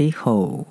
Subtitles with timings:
[0.00, 0.64] 你好，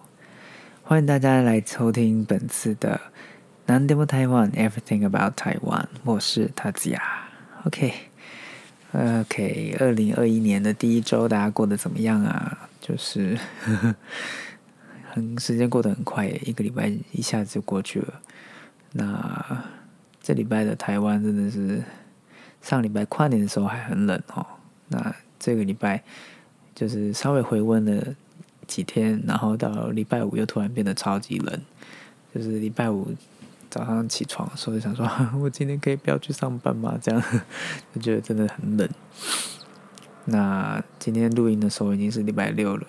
[0.83, 2.95] 欢迎大家来收听本次的
[3.65, 7.27] 《南 demo Taiwan Everything About Taiwan》，我是塔子雅。
[7.65, 8.95] OK，OK，
[9.81, 12.69] 二零二一年的第一周，大家过得怎么样啊？
[12.79, 13.37] 就是
[15.11, 18.21] 很时间过得很快，一个礼拜一下子就过去了。
[18.93, 19.61] 那
[20.21, 21.83] 这礼拜的台湾真的是，
[22.61, 24.45] 上礼拜跨年的时候还很冷哦。
[24.87, 26.01] 那这个礼拜
[26.73, 28.15] 就是稍微回温了。
[28.67, 31.61] 几天，然后到礼拜五又突然变得超级冷，
[32.35, 33.07] 就是礼拜五
[33.69, 35.09] 早上起床的时候就想说，
[35.41, 36.97] 我今天可以不要去上班吗？
[37.01, 37.23] 这样
[37.95, 38.87] 就觉得真的很冷。
[40.25, 42.85] 那今天录音的时候已经是礼拜六了，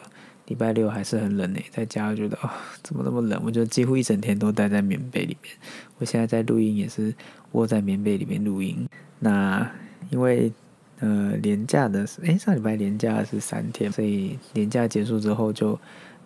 [0.46, 2.50] 礼拜六还是很冷诶，在家觉得哦，
[2.82, 3.40] 怎么那么冷？
[3.44, 5.54] 我就几乎一整天都待在棉被里面。
[5.98, 7.14] 我现在在录音也是
[7.52, 8.88] 窝在棉被里面录音。
[9.20, 9.70] 那
[10.10, 10.52] 因为。
[11.00, 15.78] 呃，年假的是，哎，上礼拜年假是三天，所以年假结束之后就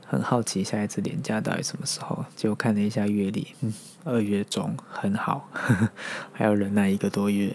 [0.06, 3.72] 很好奇下一次年假到底什么时候，就看了一下月历，嗯，
[4.04, 5.48] 二月中很好，
[6.32, 7.54] 还要忍耐一个多月。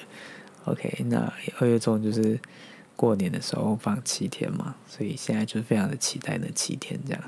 [0.65, 2.39] OK，那二月中就是
[2.95, 7.23] 过年的时候放七天嘛，所以现在就是非常的期待那七天这样。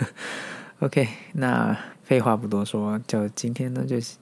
[0.80, 4.16] OK，那废话不多说，就今天呢，就是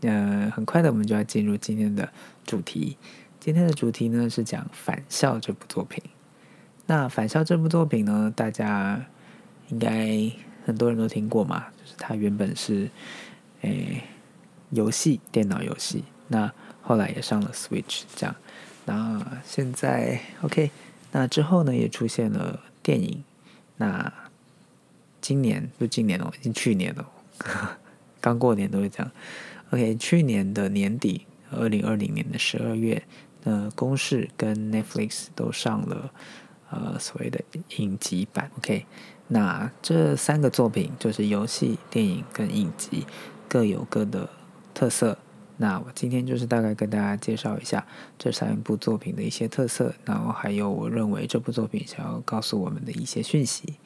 [0.00, 2.08] 呃，很快的我们就要进入今天的
[2.44, 2.96] 主题。
[3.40, 6.02] 今天的主题呢是讲《返校》这部作品。
[6.86, 9.06] 那《返校》这部作品呢，大家
[9.68, 10.30] 应该
[10.66, 12.90] 很多人都听过嘛，就是它原本是
[13.60, 14.02] 诶
[14.70, 16.02] 游戏，电脑游戏。
[16.26, 18.34] 那后来也上了 Switch，这样。
[18.86, 20.70] 那现在 OK，
[21.12, 23.22] 那之后呢也出现了电影。
[23.76, 24.12] 那
[25.20, 27.08] 今年不今年哦，已经去年了，
[28.20, 29.12] 刚过年都会这样。
[29.70, 33.04] OK，去年的年底，二零二零年的十二月。
[33.48, 36.10] 呃，公式跟 Netflix 都上了
[36.70, 37.42] 呃所谓的
[37.78, 38.84] 影集版，OK。
[39.28, 43.06] 那这三个作品就是游戏、电影跟影集
[43.48, 44.28] 各有各的
[44.74, 45.16] 特色。
[45.56, 47.86] 那我今天就是大概跟大家介绍一下
[48.18, 53.76] 这三部作品的一些特色，然后还有我认为这部作品想要告诉我们的一些讯息。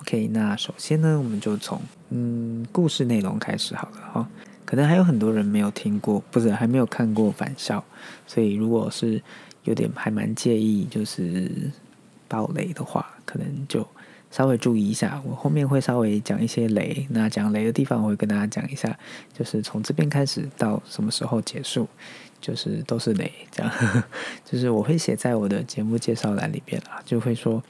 [0.00, 4.28] OK，那首先呢，我们就从嗯故事内容开始好了哈。
[4.66, 7.78] 可能还有很多人没有听过，不是还没有看过《返校》，
[8.26, 9.22] 所以如果是
[9.62, 11.50] 有点还蛮介意就是
[12.26, 13.86] 爆雷的话，可能就
[14.30, 15.22] 稍微注意一下。
[15.24, 18.98] 我后面会稍微讲一些雷，那讲雷的地方我会跟大家讲一下，
[19.32, 21.88] 就是从这边开始到什么时候结束，
[22.40, 23.72] 就是都是雷，这样，
[24.44, 27.62] 就是我会写在我的节目介绍栏里边啊，就会说。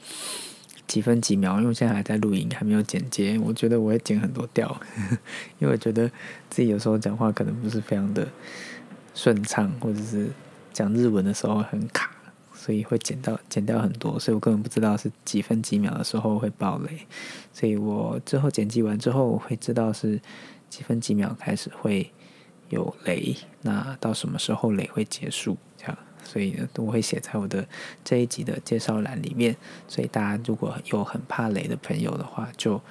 [0.87, 3.37] 几分几秒，因为现在还在录音，还没有剪接。
[3.39, 4.79] 我觉得我会剪很多掉，
[5.59, 6.09] 因为我觉得
[6.49, 8.27] 自己有时候讲话可能不是非常的
[9.13, 10.29] 顺畅，或者是
[10.71, 12.09] 讲日文的时候很卡，
[12.53, 14.17] 所以会剪到剪掉很多。
[14.17, 16.99] 所以我根本不知道是几分几秒的时候会爆雷，
[17.51, 20.19] 所以我之后剪辑完之后，我会知道是
[20.69, 22.09] 几分几秒开始会
[22.69, 25.97] 有雷，那到什么时候雷会结束，这样。
[26.23, 27.65] 所以呢，我会写在我的
[28.03, 29.55] 这一集的介绍栏里面。
[29.87, 32.81] 所以大家如果有很怕雷的朋友的话，就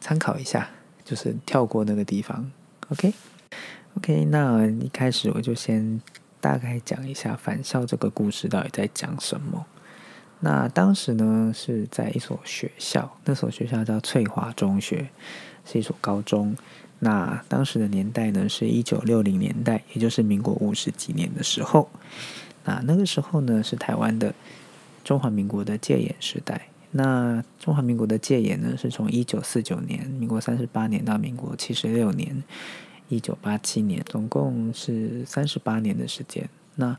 [0.00, 0.70] 参考一下，
[1.04, 2.52] 就是跳过那个地方。
[2.90, 6.00] OK，OK，那一开始我就先
[6.40, 9.66] 大概讲一下《返校》这个故事到底在讲什么。
[10.40, 15.08] 那当时呢是在一所学校，那所学校叫翠华中学，
[15.64, 16.56] 是一所高中。
[17.00, 21.88] 那当时的年代呢是一九六零年代，也就是民国五十几年的时候。
[22.64, 24.34] 那那个时候呢，是台湾的
[25.04, 26.68] 中华民国的戒严时代。
[26.90, 32.42] 那中华民国的戒严呢，是从一九四九年，民国三十八年到民国七十六年，
[33.08, 36.48] 一九八七年，总共是三十八年的时间。
[36.76, 36.96] 那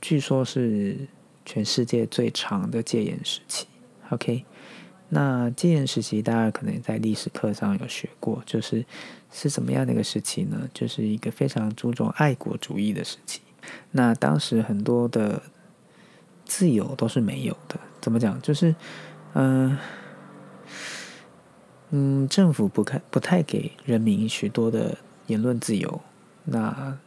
[0.00, 1.08] 据说是
[1.44, 3.66] 全世界最长的戒严时期。
[4.10, 4.44] OK，
[5.14, 8.84] 那戒严时期大家可能在历史课上有学过，就是
[9.30, 10.68] 是什么样的一个时期呢？
[10.74, 13.40] 就是一个非常注重爱国主义的时期。
[13.92, 15.40] 那当时很多的
[16.44, 18.42] 自由都是没有的，怎么讲？
[18.42, 18.74] 就是，
[19.34, 19.78] 嗯
[21.90, 26.00] 嗯，政府不太不太给人民许多的言论自由。
[26.42, 26.98] 那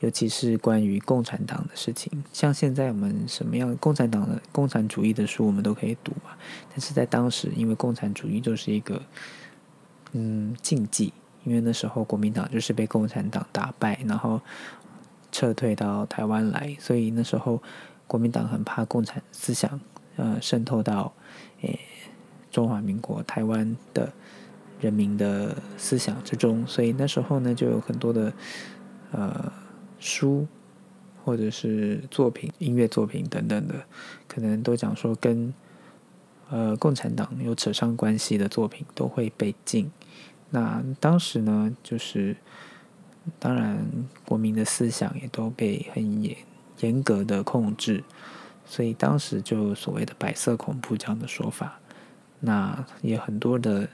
[0.00, 6.30] 尤其是关于共产党的事情，像现在我们什么样共产党的共产主义的书，我们都可以读嘛。
[6.70, 9.02] 但是在当时，因为共产主义就是一个
[10.12, 11.12] 嗯禁忌，
[11.44, 14.40] 因为那时候国民党就是被共产党打败，然后。
[15.32, 17.62] 撤退到台湾来，所以那时候
[18.06, 19.78] 国民党很怕共产思想
[20.16, 21.12] 呃渗透到
[21.60, 21.78] 诶
[22.50, 24.10] 中华民国台湾的
[24.80, 28.32] 人民的思想之中，所以那时候呢就有很多的
[29.10, 29.52] 呃
[29.98, 30.46] 书
[31.24, 33.74] 或者是作品、音乐作品等等的，
[34.28, 35.52] 可能都讲说跟
[36.50, 39.90] 呃共产党有扯上关系的作品都会被禁。
[40.50, 42.36] 那当时呢，就是
[43.38, 43.84] 当然
[44.24, 46.36] 国民的思想也都被很严
[46.80, 48.04] 严格的控制，
[48.64, 51.80] 所以当时就所谓的“白色恐怖”这样的说法。
[52.38, 53.88] 那也很多的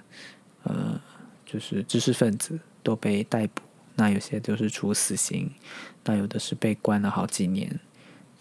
[0.64, 1.00] 呃，
[1.46, 3.62] 就是知识分子都被逮捕，
[3.96, 5.50] 那有些就是处死刑，
[6.04, 7.80] 那有的是被关了好几年。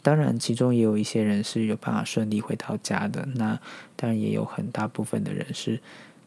[0.02, 3.28] 当然，其中也有一些人是有办法顺利回到家的。
[3.36, 3.60] 那
[3.96, 5.80] 当然也有很大部分的人是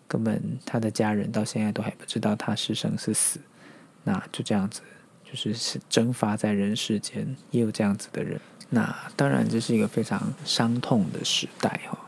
[0.07, 3.41] 根本他的家人到现在都还不知道他是生是死。
[4.05, 4.81] 那就这样子，
[5.25, 8.41] 就是是蒸发在人世间，也有这样子的人。
[8.71, 11.99] 那当然这是一个非常伤痛的时代哈。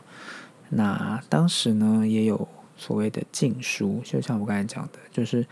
[0.69, 2.47] 那当时呢，也有
[2.77, 5.45] 所谓的禁书，就像我刚才讲的，就是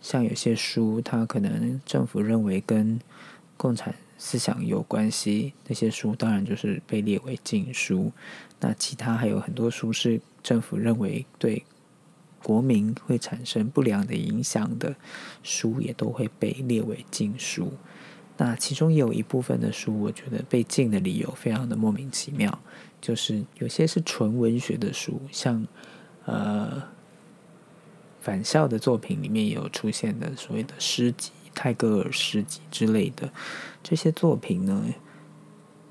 [0.00, 3.00] 像有些书，它可能政府认为跟
[3.56, 3.94] 共产。
[4.22, 8.12] 思想有关系那些书，当然就是被列为禁书。
[8.60, 11.64] 那其他还有很多书是政府认为对
[12.42, 14.94] 国民会产生不良的影响的
[15.42, 17.72] 书，也都会被列为禁书。
[18.36, 22.58] 那其中也有一部分的书，我觉得被禁的理由非常的莫名其妙，
[23.00, 25.66] 就是有些是纯文学的书，像
[26.26, 26.82] 呃
[28.20, 31.30] 返校的作品里面也有出现的所谓的诗集。
[31.52, 33.28] 泰戈尔诗集之类的
[33.82, 34.84] 这些作品呢，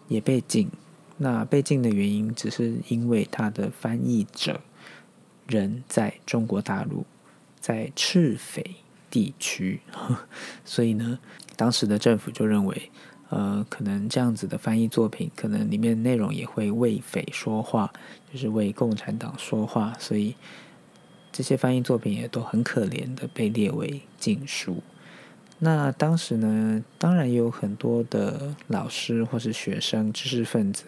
[0.08, 0.72] 也被禁。
[1.18, 4.62] 那被禁的原因，只是因为他的翻译者
[5.48, 7.06] 人在中国大陆，
[7.60, 8.78] 在赤匪
[9.12, 9.82] 地区，
[10.64, 11.20] 所以呢，
[11.58, 12.90] 当时的政府就认为，
[13.28, 17.92] 呃，可能这样子的翻译作品，可能里面内容也会为匪说话，
[18.32, 20.34] 就是为共产党说话，所以
[21.32, 24.82] 这些翻译作品也都很可怜的被列为禁书。
[25.60, 30.86] 那当时呢，当然也有很多的老师或是学生、知识分子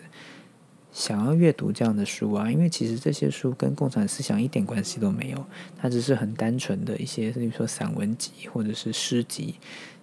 [0.93, 5.45] 想要阅读这样的书啊，因为其实这些书跟共产思想一点关系都没有，
[5.77, 9.55] 它只是很单纯的一些，比如说散文集或者是诗集，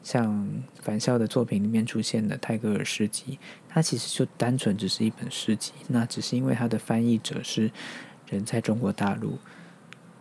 [0.02, 0.49] 像
[0.82, 3.38] 返校的作品里面出现的泰戈尔诗集，
[3.69, 7.70] 它其实就单纯只是一本诗集，那只是因为它的翻译者是
[8.29, 9.38] 人在中国大陆。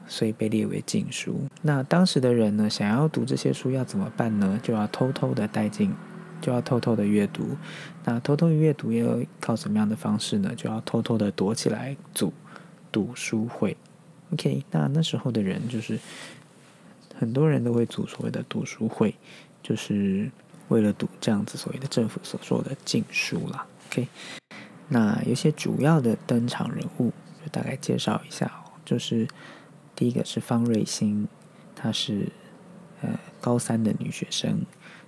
[0.08, 1.42] 所以被列为禁书。
[1.62, 4.60] 那当时的人呢，想要读这些书要怎么办呢？
[4.64, 5.94] 就要偷偷的带进，
[6.42, 7.58] 就要偷偷的阅读。
[8.06, 10.54] 那偷偷阅读要靠什么样的方式呢？
[10.56, 12.32] 就要偷偷的躲起来组
[12.92, 13.76] 读书会。
[14.32, 16.00] OK，那那时候的人就是
[17.16, 19.14] 很多人都会组所谓的读书会，
[19.62, 20.32] 就是
[20.70, 23.66] 为了读这样子所谓的政府所说的禁书啦。
[23.90, 24.08] OK，
[24.88, 27.12] 那有些主要的登场人物，
[27.44, 28.50] 就大概介绍一下，
[28.86, 29.28] 就是。
[29.98, 31.28] 第一个是方瑞欣，
[31.76, 32.32] 她是
[33.02, 34.62] 呃高三的女学生，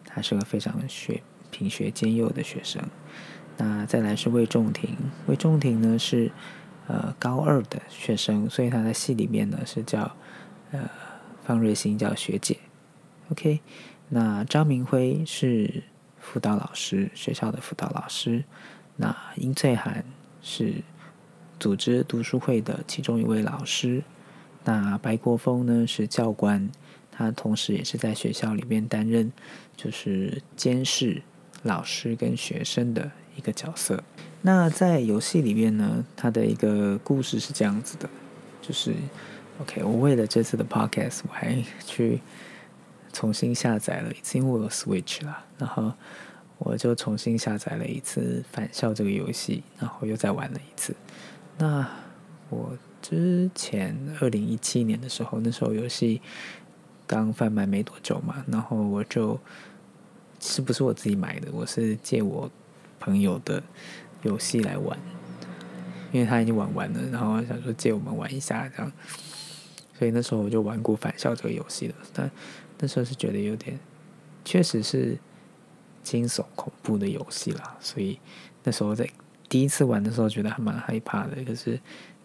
[0.04, 1.22] 她是个非常学
[1.52, 2.82] 品学兼优的学生。
[3.58, 4.98] 那再来是魏仲廷，
[5.28, 6.32] 魏仲廷呢是
[6.88, 10.16] 呃高二的学生，所以他在戏里面呢是叫
[10.72, 10.90] 呃
[11.44, 12.58] 方瑞欣叫学姐。
[13.30, 13.60] OK，
[14.08, 15.84] 那张明辉是
[16.20, 18.44] 辅导老师，学校的辅导老师。
[18.96, 20.04] 那殷翠涵
[20.42, 20.82] 是
[21.60, 24.02] 组织读书会的其中一位老师。
[24.66, 26.70] 那白国峰呢是教官，
[27.12, 29.32] 他同时也是在学校里面担任
[29.76, 31.22] 就是监视
[31.64, 34.04] 老师跟学生的一个角色。
[34.42, 38.10] 那在游戏里面呢，他的一个故事是这样子的，
[38.62, 38.94] 就是
[39.62, 42.22] OK，我为了这次的 Podcast，我还去
[43.12, 45.92] 重新下载了一次，因为我有 Switch 啦，然后
[46.58, 50.94] 我就重新下载了一次《返校》这个游戏，然后又再玩了一次。
[51.58, 51.88] 那
[52.50, 52.78] 我。
[53.02, 56.22] 之前二零一七年的时候，那时候游戏
[57.08, 59.40] 刚贩卖没多久嘛，然后我就
[60.40, 62.52] 是不是我自己买的，我是借我
[63.00, 63.64] 朋友的
[64.24, 65.00] 游戏来玩，
[66.12, 68.92] 因为他已经玩完了，然后想说借我们玩一下这样，
[69.98, 72.30] 所以那时候我就玩过《返校》这个游戏了，但
[72.80, 73.80] 那时候是觉得有点，
[74.46, 75.18] 确实是
[76.04, 78.20] 惊悚恐怖的游戏啦，所以
[78.64, 79.10] 那时候在
[79.48, 81.80] 第一次玩的时候觉得还蛮害怕的，可是。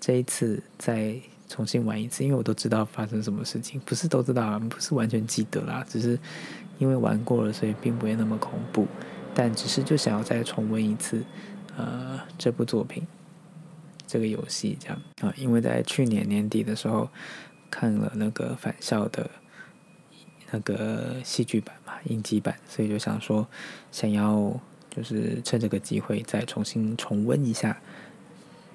[0.07, 1.19] 这一次再
[1.49, 6.19] 重新玩一次，因为我都知道发生什么事情，不是都知道，不是完全记得啦，只是
[6.79, 8.87] 因为玩过了，所以并不会那么恐怖。
[9.35, 11.25] 但只是就想要再重温一次，
[11.79, 13.07] 呃，这部作品，
[14.07, 17.09] 这个游戏这样啊，因为在去年年底的时候
[17.71, 19.31] 看了那个返校的
[20.51, 23.49] 那个戏剧版嘛，影集版，所以就想说
[23.91, 27.81] 想要就是趁这个机会再重新重温一下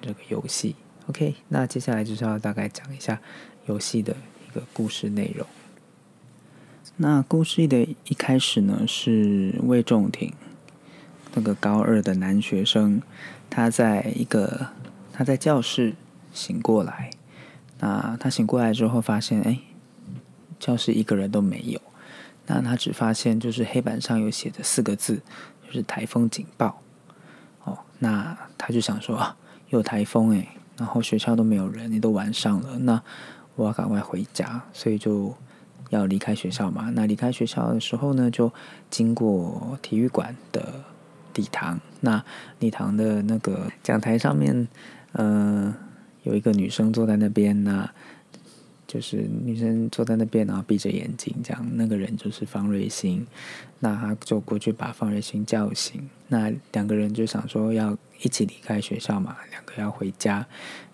[0.02, 0.74] 这个游戏。
[1.10, 3.20] OK，那接下来就是要大概讲一下
[3.66, 4.14] 游戏的
[4.46, 5.44] 一个故事内容。
[6.98, 10.32] 那故事的一开始呢，是魏仲廷
[11.34, 13.02] 那个高二的男学生，
[13.50, 14.68] 他在一个
[15.12, 15.94] 他在教室
[16.32, 17.10] 醒过来。
[17.80, 19.58] 那他醒过来之后，发现哎，
[20.60, 21.80] 教室一个人都没有。
[22.46, 25.20] 那他只发现就是黑板上有写着四个字，
[25.66, 26.80] 就是台风警报。
[27.64, 29.36] 哦，那他就想说啊，
[29.70, 30.46] 有台风哎，
[30.80, 33.00] 然后学校都没有人，你都晚上了，那
[33.54, 35.32] 我要赶快回家，所以就
[35.90, 36.90] 要离开学校嘛。
[36.92, 38.52] 那离开学校的时候呢，就
[38.90, 40.82] 经过体育馆的
[41.36, 41.78] 礼堂。
[42.00, 42.24] 那
[42.58, 44.66] 礼堂的那个讲台上面，
[45.12, 45.72] 嗯。
[46.22, 47.90] 有一个女生坐在那边，那
[48.90, 53.24] 就是女生坐在那边，然后闭着眼睛，这样那个人就是方瑞欣，
[53.78, 60.44] 那他就过去把方瑞欣叫醒，那两个人就想说要一起离开学校嘛，两个要回家。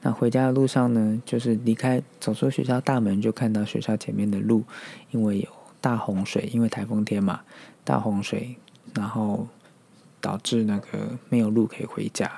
[0.03, 4.62] 那回家的路上呢，就是离开走出学校大门，就看到学校前面的路，
[5.11, 5.49] 因为有
[5.81, 7.41] 大洪水，因为台风天嘛，
[7.83, 8.55] 大洪水，
[8.95, 9.49] 然后
[10.21, 12.31] 导致那个没有路可以回家。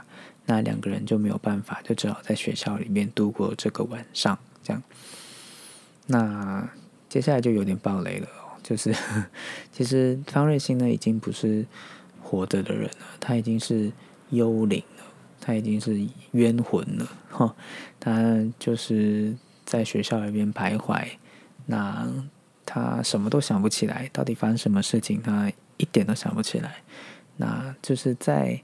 [0.46, 4.38] 那两个人就没有办法，就只好在学校里面度过这个晚上。
[4.60, 4.82] 这样，
[6.08, 6.68] 那
[7.08, 8.28] 接下来就有点暴雷了，
[8.62, 8.94] 就是
[9.70, 11.64] 其实方瑞欣呢已经不是
[12.20, 13.92] 活着的人了，他已经是
[14.30, 15.04] 幽灵了，
[15.40, 15.98] 他已经是
[16.32, 17.08] 冤魂了。
[17.30, 17.54] 哈，
[18.00, 19.34] 他就是
[19.64, 21.06] 在学校里边徘徊，
[21.66, 22.06] 那
[22.66, 26.82] 他什么都想不起来，到底发生什么事情，他一点都想不起来。
[27.36, 28.60] 那就是在。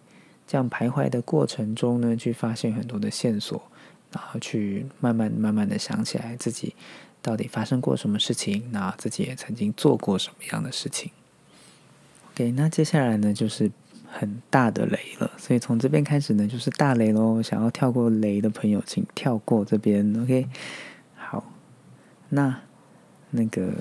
[0.46, 3.62] 这样徘徊的过程中呢，去发现很多的线索，
[4.12, 6.74] 然后去慢慢慢慢的想起来自己
[7.24, 11.10] 到底发生过什么事情，那自己也曾经做过什么样的事情。
[12.30, 13.72] OK，那接下来呢就是
[14.06, 17.42] 很大的雷了，所以从这边开始呢就是大雷喽。
[17.42, 20.14] 想要跳过雷的朋友，请跳过这边。
[20.22, 20.46] OK，
[21.16, 21.50] 好，
[22.28, 22.60] 那
[23.30, 23.72] 那个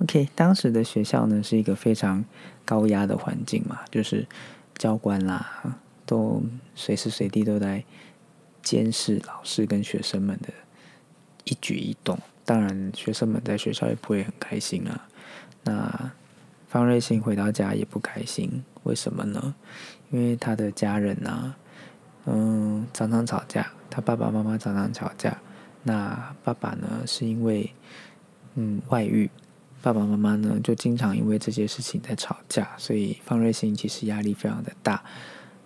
[0.00, 2.24] OK，当时的学校呢是一个非常
[2.64, 4.26] 高压的环境嘛，就是。
[4.76, 6.42] 教官啦，都
[6.74, 7.84] 随时随地都在
[8.60, 10.48] 监视老师跟学生们的
[11.44, 12.18] 一举一动。
[12.44, 15.08] 当然，学生们在学校也不会很开心啊。
[15.64, 16.12] 那
[16.68, 19.54] 方瑞欣回到家也不开心，为什么呢？
[20.10, 21.54] 因为他的家人呢，
[22.26, 23.70] 嗯，常常吵架。
[23.88, 25.38] 他爸爸妈妈常常吵架。
[25.84, 27.72] 那爸爸呢，是因为
[28.54, 29.30] 嗯外遇。
[29.80, 35.02] 爸爸妈妈呢，就经常因为这些事情在吵架，所以方瑞欣其实压力非常的大。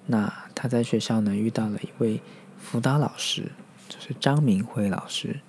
[0.06, 2.20] 那他在学校呢，遇到了一位
[2.58, 3.50] 辅导老师，
[3.88, 5.40] 就是张明辉老师。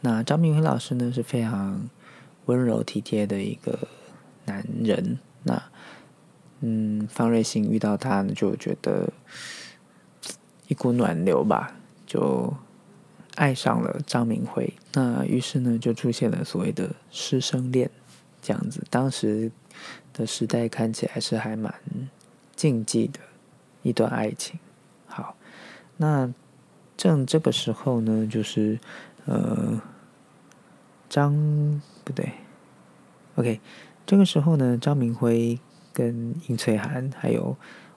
[0.00, 1.88] 那张明辉老师呢，是非常
[2.46, 3.78] 温柔体贴的一个
[4.44, 5.18] 男人。
[5.42, 5.62] 那
[6.60, 9.12] 嗯，方瑞欣遇到他呢，就觉得
[10.68, 11.76] 一股暖流吧，
[12.06, 12.54] 就
[13.34, 14.72] 爱上了张明辉。
[14.94, 17.90] 那于是呢，就出现了所谓的师生恋。
[18.42, 19.50] 这样子，当时
[20.12, 21.74] 的时代看起来是还蛮
[22.54, 23.18] 禁忌的
[23.82, 24.60] 一段爱情。
[25.06, 25.36] 好，
[25.96, 26.32] 那
[26.96, 28.78] 正这个时候呢，就是
[29.26, 29.80] 呃，
[31.08, 32.32] 张不对
[33.36, 33.60] ，OK，
[34.06, 35.58] 这个时候呢，张明辉
[35.92, 37.56] 跟殷翠涵还有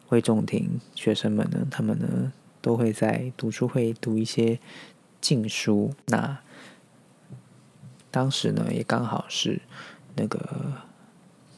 [0.10, 4.60] 魏仲廷学生们呢，他们呢都会在读书会读一些
[5.22, 5.94] 禁书。
[6.08, 6.40] 那
[8.12, 9.62] 当时呢，也刚好是。
[10.16, 10.74] 那个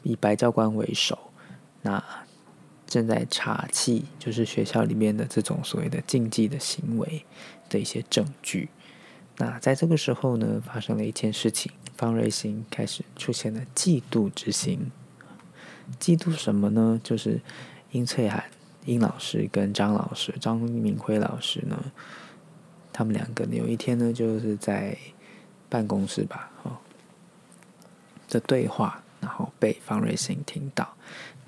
[0.04, 1.18] 以白教官为首，
[1.80, 2.04] 那
[2.86, 7.24] 正在查气，就是学校里面的这种所谓的禁忌的行为
[7.68, 8.68] 的一些证据。
[9.38, 14.90] 那在这个时候呢，发生了一件事情，方瑞欣开始出现了嫉妒之心。
[15.98, 17.00] 嫉妒什么呢？
[17.02, 17.40] 就是
[17.90, 18.44] 殷翠涵、
[18.84, 21.92] 殷老师跟张老师、张明辉老师呢，
[22.92, 24.96] 他们两个有一天呢，就是在
[25.68, 26.76] 办公室吧，哦。
[28.28, 30.94] 的对话，然后被方瑞欣听到。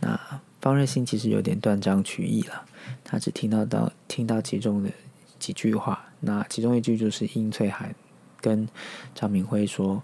[0.00, 0.18] 那
[0.60, 2.66] 方瑞欣其实有点断章取义了，
[3.04, 4.90] 他只听到到听到其中的
[5.38, 6.06] 几句话。
[6.24, 7.94] 那其中一句就是殷翠涵
[8.40, 8.68] 跟
[9.14, 10.02] 张明辉说：“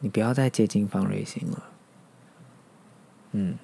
[0.00, 1.64] 你不要再接近方瑞欣了。”
[3.32, 3.58] 嗯，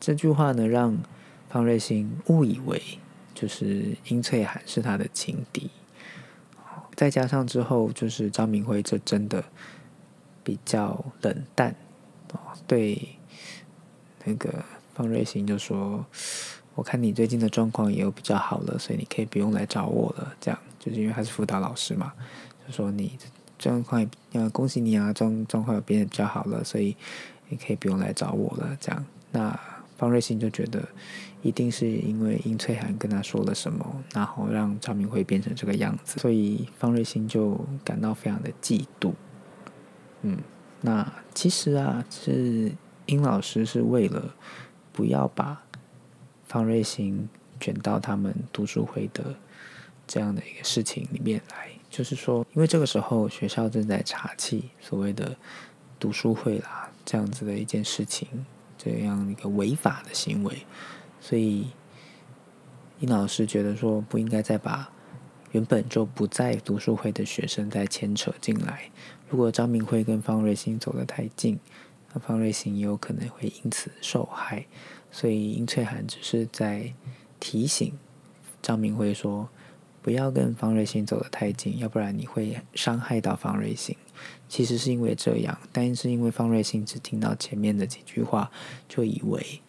[0.00, 0.98] 这句话呢，让
[1.48, 2.82] 方瑞欣误以为
[3.34, 5.70] 就是殷翠涵是他的情敌。
[6.94, 9.44] 再加上之后，就是张明辉这真的。
[10.46, 11.74] 比较冷淡
[12.34, 13.16] 哦，对
[14.26, 16.04] 那个方瑞欣就说
[16.74, 22.12] ：“我看你最近的状况也有比较好了，所以你可以不用来找我了。”这样就是因为他是辅导老师嘛，
[22.66, 23.18] 就说你
[23.58, 26.96] 状况要恭喜你啊，状状况变得比较好了，所以
[27.48, 28.76] 你可以不用来找我了。
[28.80, 29.58] 这样，那
[29.96, 30.82] 方瑞欣就觉得
[31.42, 39.12] 一定是因为殷翠涵跟他说了什么，然后让张明辉变成这个样子，所以方瑞欣就感到非常的嫉妒。
[40.22, 40.38] 嗯，
[40.80, 42.72] 那其实啊，是
[43.06, 44.34] 殷老师是为了
[44.92, 45.62] 不要把
[46.54, 49.34] 方瑞欣卷到他们读书会的
[50.06, 55.36] 这样的一个事情里面来，就是说，因为这个时候学校正在查起所谓的
[55.98, 58.46] 读书会啦这样子的一件事情，
[58.78, 60.64] 这样一个违法的行为，
[61.20, 61.72] 所以
[63.00, 64.92] 殷老师觉得说不应该再把
[65.50, 68.92] 原本就不在读书会的学生再牵扯进来。
[69.28, 71.58] 如果张明辉跟方瑞欣走得太近，
[72.12, 74.66] 那方瑞欣也有可能会因此受害。
[75.14, 76.92] 所以殷翠涵只是在
[77.38, 77.96] 提醒
[78.60, 79.48] 张明辉说。
[80.02, 83.96] 不要跟方瑞欣走得太近，要不然你会伤害到方瑞欣。
[84.50, 88.50] 其实是因为这样，但是因为方瑞欣只听到前面的几句话，
[88.86, 89.62] 就以为，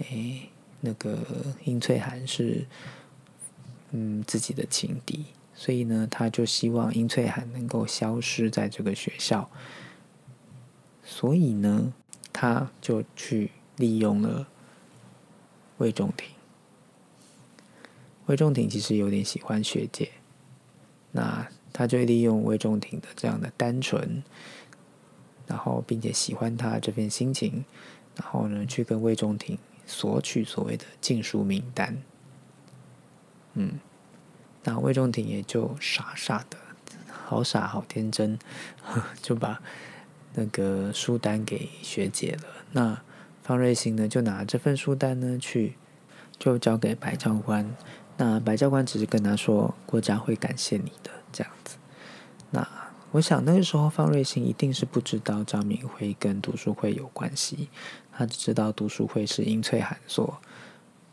[0.00, 0.40] 哎，
[0.80, 1.16] 那个
[1.62, 2.66] 殷翠涵是，
[3.92, 9.48] 嗯，自己的情敌，所以呢，他就希望殷翠涵能够消失在这个学校。
[11.04, 11.92] 所以呢，
[12.32, 14.48] 他就去利用了
[15.80, 16.28] 魏仲廷。
[18.26, 20.10] 魏仲廷其实有点喜欢学姐，
[21.12, 24.22] 那他就利用魏仲廷的这样的单纯，
[25.46, 27.64] 然后并且喜欢他这份心情，
[28.14, 31.96] 然后呢去跟魏仲廷索取所谓的禁书名单。
[33.54, 33.80] 嗯，
[34.62, 36.58] 那魏仲廷也就傻傻的，
[37.08, 38.38] 好傻好天真，
[39.20, 39.60] 就把
[40.34, 42.44] 那个书单给学姐了。
[42.72, 43.02] 那
[43.50, 45.74] 方瑞欣呢就拿这份书单呢去，
[46.38, 47.68] 就交给白教官。
[48.16, 51.76] 那白教官只是跟他说：“国家会感谢你的。”这样子。
[52.52, 52.64] 那
[53.10, 57.68] 我想那个时候方瑞欣一定是不知道张明辉跟读书会有关系，
[58.12, 60.40] 他只知道读书会是殷翠涵所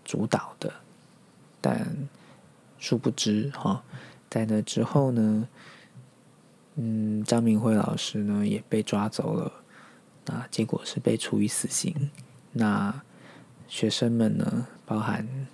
[0.05, 0.71] 主导的。
[1.59, 2.07] 但
[2.77, 3.83] 殊不知哈，
[4.29, 5.47] 在那之后呢，
[6.75, 9.51] 嗯，张明辉老师呢也被抓走了，
[10.27, 12.11] 那结果是被处以死刑。
[12.53, 13.01] 那
[13.67, 15.47] 学生们呢，包含。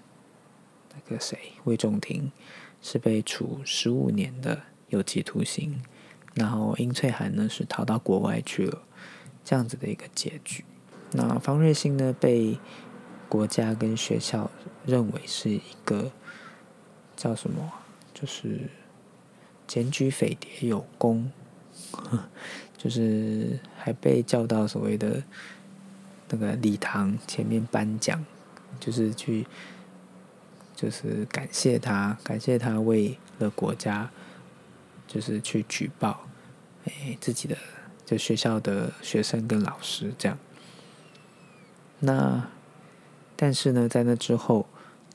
[0.95, 2.31] 那个谁，魏仲廷
[2.79, 5.81] 是被处十五年的有期徒刑，
[6.35, 8.83] 然后殷翠涵呢是逃到国外去了，
[9.43, 10.63] 这样子的一个结局。
[11.11, 12.59] 那方瑞欣呢被
[13.27, 14.51] 国家跟学校
[14.85, 16.11] 认为是一个
[17.17, 17.71] 叫什么，
[18.13, 18.69] 就是
[19.65, 21.31] 检举匪谍有功，
[22.77, 25.23] 就是还被叫到所谓的
[26.33, 28.25] 那个礼堂前面颁奖，
[28.79, 29.45] 就是去。
[30.75, 34.09] 就是感谢他，感谢他为了国家，
[35.07, 36.27] 就是去举报，
[36.85, 37.55] 哎，自己的
[38.03, 40.37] 就学校的学生跟老师这样。
[41.99, 42.49] 那
[43.35, 44.67] 但是呢，在那之后，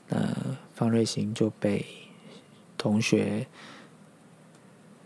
[0.07, 1.85] 呃，方瑞行就被
[2.77, 3.45] 同学、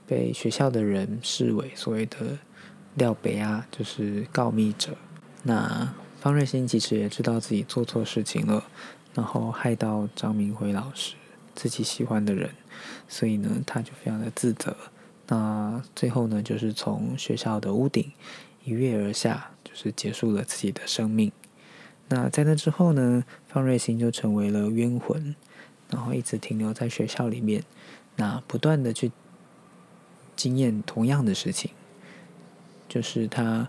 [0.06, 2.38] 被学校的人视为所谓的
[2.94, 4.96] 廖北啊，就是告密者。
[5.42, 8.64] 那方瑞兴其实也知道自己做错事情了。
[9.14, 11.16] 然后害到张明辉老师
[11.54, 12.50] 自己喜欢的人，
[13.10, 14.74] 所以呢，他就非常的自责。
[15.28, 18.10] 那最后呢，就是从学校的屋顶
[18.64, 21.30] 一跃而下，就是结束了自己的生命。
[22.08, 25.36] 那在那之后呢，方瑞兴就成为了冤魂，
[25.90, 27.64] 然后一直停留在学校里面，
[28.16, 29.12] 那不断的去
[30.38, 31.70] 经验同样的事情，
[32.88, 33.68] 就是他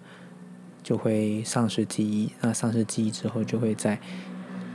[0.85, 3.99] 就会丧失记忆，那丧失记忆之后，就会再。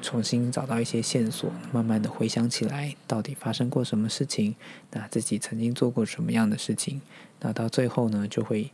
[0.02, 4.56] 重新找到一些线索，慢慢的回想起来，到底发生过什么事情？
[4.92, 7.02] 那自己曾经做过什么样的事情？
[7.42, 8.72] 那到最后呢，就会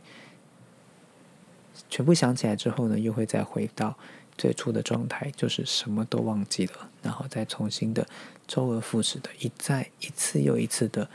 [1.90, 3.98] 全部想起来之后呢，又会再回到
[4.38, 8.06] 最初的状态，就是什么都忘记了，然后再重新的
[8.46, 11.10] 周而复始的一再一次又一次的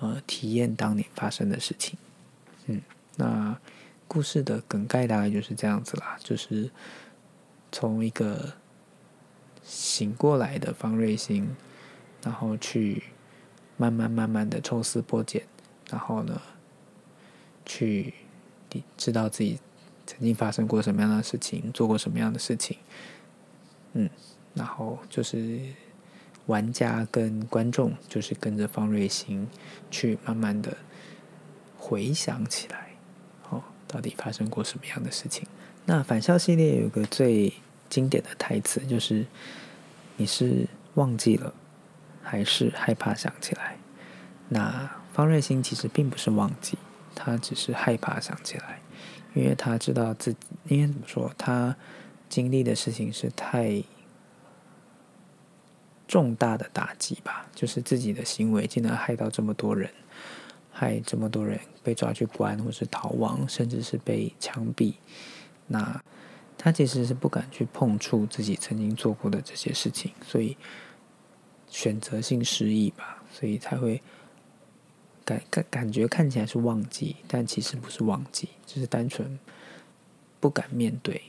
[0.00, 1.98] 呃体验当年发生的事情。
[2.68, 2.80] 嗯，
[3.16, 3.54] 那
[4.12, 6.70] 故事的梗概大概就是这样子啦，就是
[7.70, 8.52] 从一个。
[9.64, 11.54] 醒过来的方瑞星，
[12.24, 13.04] 然后去
[13.76, 15.46] 慢慢慢慢的抽丝剥茧，
[15.88, 16.42] 然后呢，
[17.64, 18.12] 去
[18.96, 19.60] 知道自己
[20.04, 22.76] 曾经发生过什么样的事情，做过什么样的事情，
[23.92, 24.10] 嗯，
[24.52, 25.60] 然后就是
[26.46, 29.48] 玩家跟观众就是跟着方瑞星
[29.92, 30.76] 去慢慢的
[31.78, 32.81] 回想起来，
[33.92, 35.46] 到底发生过什么样的事情？
[35.84, 37.52] 那返校系列有个最。
[37.92, 39.26] 经典的台词就是
[40.16, 41.52] ：“你是忘记了，
[42.22, 43.76] 还是害怕想起来？”
[44.48, 46.78] 那方瑞欣其实并不是忘记，
[47.14, 48.80] 他只是害怕想起来，
[49.34, 51.76] 因为他知道自己，因为怎么说，他
[52.30, 53.82] 经历的事情是太
[56.08, 59.90] 重大的打击吧，就是自己的行为竟然害到这么多人，
[60.82, 64.94] 害这么多人被抓去关，或是逃亡，甚至是被枪毙，
[65.68, 66.02] 那。
[66.64, 70.56] 他其实是不敢去碰触自己曾经做过的这些事情，所以
[71.68, 73.20] 选择性失忆吧。
[73.32, 74.00] 所以才会
[75.24, 79.36] 感感感觉看起来是忘记，但其实不是忘记，只是单纯
[80.38, 81.20] 不敢面对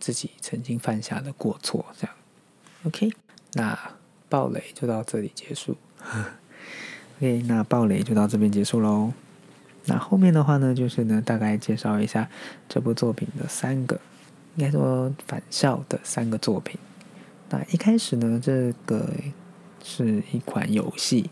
[0.00, 1.86] 自己曾经犯下的过错。
[1.96, 2.16] 这样
[2.82, 3.12] ，OK，
[3.52, 3.78] 那
[4.28, 5.76] 暴雷就到这里结束。
[7.20, 9.12] OK，那暴雷就到这边结束喽。
[9.84, 12.26] 那后面的话呢，就是呢，大概介绍一下
[12.66, 14.00] 这部作品的三个，
[14.56, 16.80] 应该说返校的三个作品。
[17.50, 19.10] 那一开始呢，这个
[19.84, 21.28] 是一款游戏，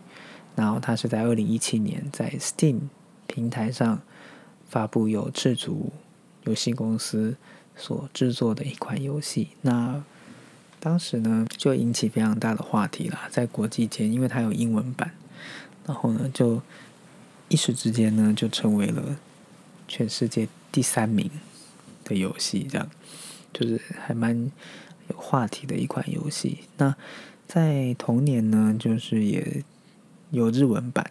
[0.55, 2.81] 然后它是在二零一七年在 Steam
[3.27, 4.03] 平台上
[4.69, 5.91] 发布，由赤足
[6.45, 7.35] 游戏公司
[7.75, 9.49] 所制作的一款游戏。
[9.63, 10.05] 那
[10.81, 15.13] 当时呢，就引起非常大的话题啦，在国际间，因为它有英文版，
[15.89, 16.63] 然后呢，就
[17.49, 19.19] 一时之间呢，就成为了
[19.89, 21.29] 全世界第三名
[22.05, 22.89] 的游戏，这样
[23.53, 24.53] 就是还蛮。
[25.11, 26.59] 有话题的一款游戏。
[26.77, 26.95] 那
[27.47, 29.65] 在同年呢，就是也
[30.31, 31.11] 有日文版，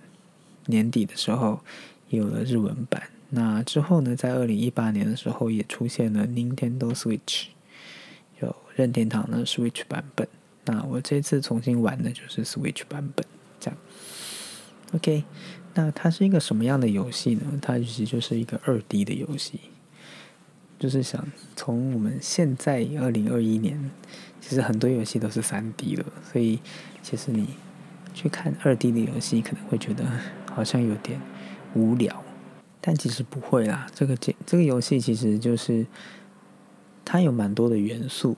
[0.68, 1.62] 年底的时候
[2.10, 3.10] 也有了日文版。
[3.32, 7.48] 那之后呢，在二零一八年的时候，也出现了 Nintendo Switch，
[8.40, 10.28] 有任天堂的 Switch 版本。
[10.66, 13.26] 那我这次重新玩的就是 Switch 版本，
[13.60, 13.80] 这样。
[14.93, 15.23] OK，
[15.73, 17.41] 那它是一个什么样的游戏呢？
[17.62, 19.60] 它其实就是一个二 D 的游戏。
[20.80, 23.89] 就是想从我们现在二零二一年，
[24.39, 26.60] 其实很多游戏都是三 D 了，所以
[27.02, 27.47] 其实你
[28.13, 30.06] 去看二 D 的游戏可能会觉得
[30.54, 31.19] 好像有点
[31.73, 32.23] 无聊，
[32.80, 33.88] 但其实不会啦。
[33.95, 35.88] 这个这这个游戏其实就是
[37.04, 38.38] 它有蛮多的元素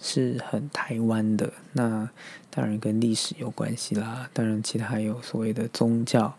[0.00, 2.08] 是很台湾的，那
[2.50, 6.34] 当然跟历史有关系啦，当然其他还有所谓的宗教。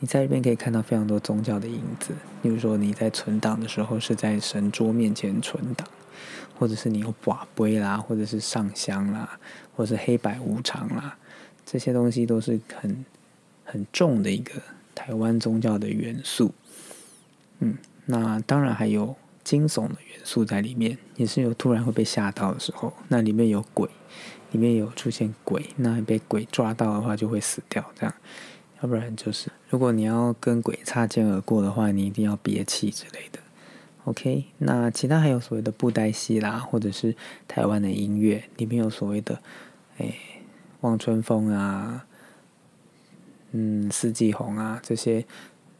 [0.00, 5.88] 你在这边可以看到非常多宗教的影子，例如说你在存档的时候是在神桌面前存档，
[6.58, 9.38] 或者是你有寡杯啦，或者是上香啦，
[9.74, 11.16] 或者是黑白无常啦，
[11.64, 13.04] 这些东西都是很
[13.64, 14.60] 很重的一个
[14.94, 16.52] 台湾宗教的元素。
[17.60, 23.88] 嗯，那当然还有惊悚的元素在里面，也是有突然会被吓到的时候，那里面有鬼，
[24.50, 28.14] 里面有出现鬼，那被鬼抓到的话就会死掉，这样。
[28.82, 33.38] 要不然就是，如果你要跟鬼擦肩而过的话，你一定要憋气之类的。
[34.04, 37.16] OK，那其他还有所谓的布袋戏啦，或者是
[37.48, 39.40] 台湾的音乐，里面有所谓的，
[39.96, 40.14] 诶，
[40.82, 42.04] 望春风啊，
[43.52, 45.24] 嗯，四季红啊，这些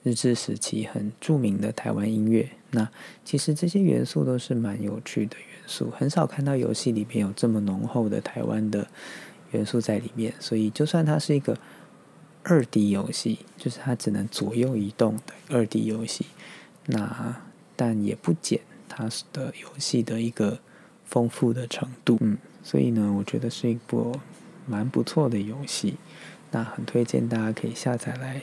[0.03, 2.49] 日治时期很著名的台湾音乐。
[2.75, 2.89] 那
[3.25, 8.87] 其实这些元素都是蛮有趣的元素，很少看到游戏里面有这么浓厚的台湾的
[9.53, 10.35] 元素在里面。
[10.39, 11.57] 所以，就算它是一个。
[12.47, 16.27] 二 D 游戏就是它只能左右移动的二 D 游戏，
[16.85, 17.41] 那
[17.75, 20.59] 但也不减它的游戏的一个
[21.07, 24.21] 丰富的程度，嗯，所以呢，我觉得是一部
[24.67, 25.97] 蛮不错的游戏，
[26.51, 28.43] 那很推荐大家可以下载来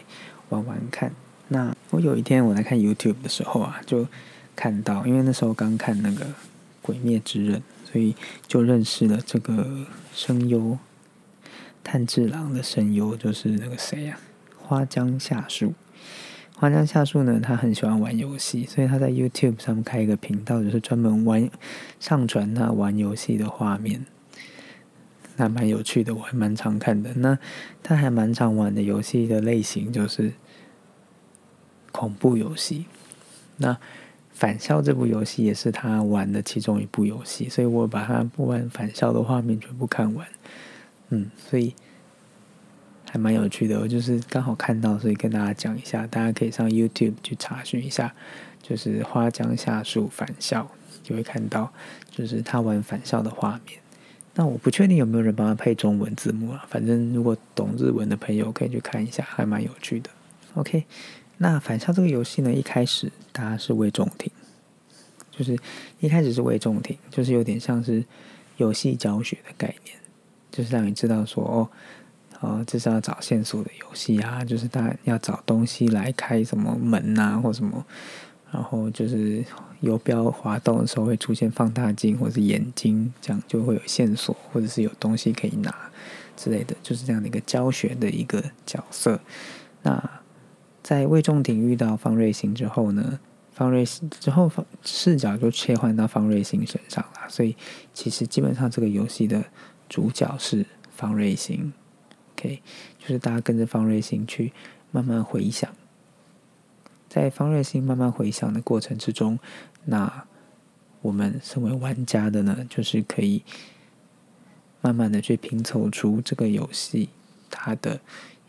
[0.50, 1.14] 玩玩看。
[1.54, 4.08] 那我有一天我在看 YouTube 的时候啊，就
[4.56, 6.26] 看到，因为那时候刚看那个
[6.82, 7.60] 《鬼灭之刃》，
[7.92, 8.16] 所以
[8.48, 10.78] 就认识了这个声优。
[11.84, 14.18] 炭治郎的声优就是那个谁呀？
[14.58, 15.74] 花江夏树。
[16.56, 21.50] 花江夏树呢，他很喜欢玩游戏，所以他在 YouTube 上面开一个频道，就是专门玩
[22.00, 24.06] 上传他玩游戏的画面。
[25.36, 27.14] 那蛮有趣的，我还蛮常看的。
[27.16, 27.38] 那
[27.84, 30.32] 他还蛮常玩的游戏的类型就是
[31.92, 32.86] 恐怖游戏。
[33.58, 33.74] 那
[34.34, 40.28] 《返校》这部游戏也是他玩的其中一部游戏，所以我把他不玩《返校》的画面全部看完。
[41.10, 41.76] 嗯，所以
[43.12, 43.80] 还蛮有趣的。
[43.80, 46.08] 我就是刚好看到，所以跟大家讲一下。
[46.08, 48.16] 大家可以上 YouTube 去查询一下，
[48.64, 50.68] 就是花江夏树返校，
[51.04, 51.72] 就会看到
[52.10, 53.80] 就是他玩返校的画面。
[54.34, 56.66] 那我不确定有没有人帮他配中文字幕啊？
[56.70, 60.10] 反正如果懂日文的朋友可以去看一下，还蛮有趣的。
[60.54, 60.86] OK，
[61.44, 64.32] 那返校这个游戏呢，一开始大家是魏仲庭，
[65.32, 65.58] 就是
[66.00, 68.06] 一开始是魏仲庭，就是有点像是
[68.58, 69.98] 游戏教学的概念。
[70.52, 71.70] 就是让你知道说哦，
[72.42, 77.84] 哦，这是要找线索的游戏啊，就是大家要找东西来开什么门呐，或什么，
[78.52, 79.44] 然后就是
[79.80, 85.74] 游标滑动的时候会出现放大镜或者是眼睛，这样就会有线索或者是有东西可以拿
[86.38, 89.20] 之类的，就是这样的一个教学的一个角色。
[89.82, 90.21] 那
[90.92, 93.18] 在魏仲廷遇到方瑞欣之后呢，
[93.54, 97.56] 方瑞之后方视角就切换到方瑞欣身上了，所以
[97.94, 99.42] 其实基本上这个游戏的。
[99.88, 101.72] 主角是方瑞欣
[102.34, 102.62] ，OK，
[103.00, 104.52] 就是大家跟着方瑞欣去
[104.92, 105.74] 慢慢回想，
[107.08, 109.40] 在方瑞欣慢慢回想的过程之中，
[109.86, 110.26] 那
[111.02, 113.44] 我们身为玩家的呢，就是可以
[114.82, 117.10] 慢慢的去拼凑出这个游戏
[117.50, 118.02] 它的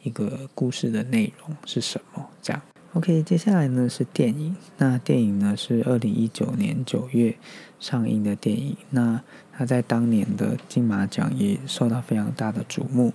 [0.02, 2.28] 一个故事的内容是什么。
[2.42, 2.62] 这样
[2.94, 4.56] ，OK，接下来呢是电影。
[4.78, 7.36] 那电影呢是二零一九年九月
[7.78, 8.76] 上映的电影。
[8.90, 13.12] 那它在当年的金马奖也受到非常大的瞩目，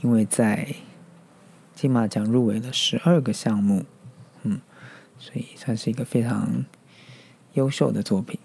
[0.00, 0.74] 因为在
[1.74, 3.84] 金马奖入围了十二个项目，
[4.42, 4.60] 嗯，
[5.18, 6.64] 所以算是一个非常
[7.54, 8.38] 优秀的作品。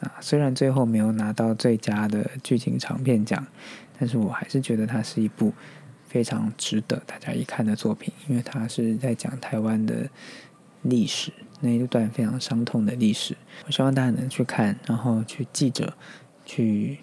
[0.00, 3.44] 啊，虽然最后没有拿到最佳的剧情长片奖，
[3.98, 5.52] 但是我还是觉得它是一部
[6.08, 10.08] 非常值得大家一看的作品，因为它是在讲台湾的
[10.82, 13.36] 历史那一段非常伤痛的历史。
[13.66, 15.94] 我希望大家能去看，然后去记着，
[16.44, 16.98] 去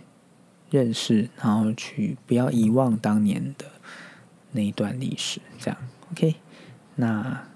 [0.69, 3.65] 认识，然后去不要遗忘当年的
[4.51, 5.39] 那一段历史。
[5.59, 5.77] 这样
[6.11, 6.35] ，OK。
[6.95, 7.47] 那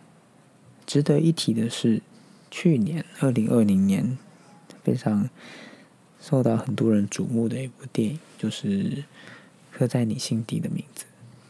[0.86, 2.02] 值得一提的是，
[2.50, 4.18] 去年二零二零年。
[4.82, 5.30] 非常
[6.20, 8.68] 受到很多人瞩目的一部电影，就是
[9.72, 11.06] 《刻在你心底的名字》。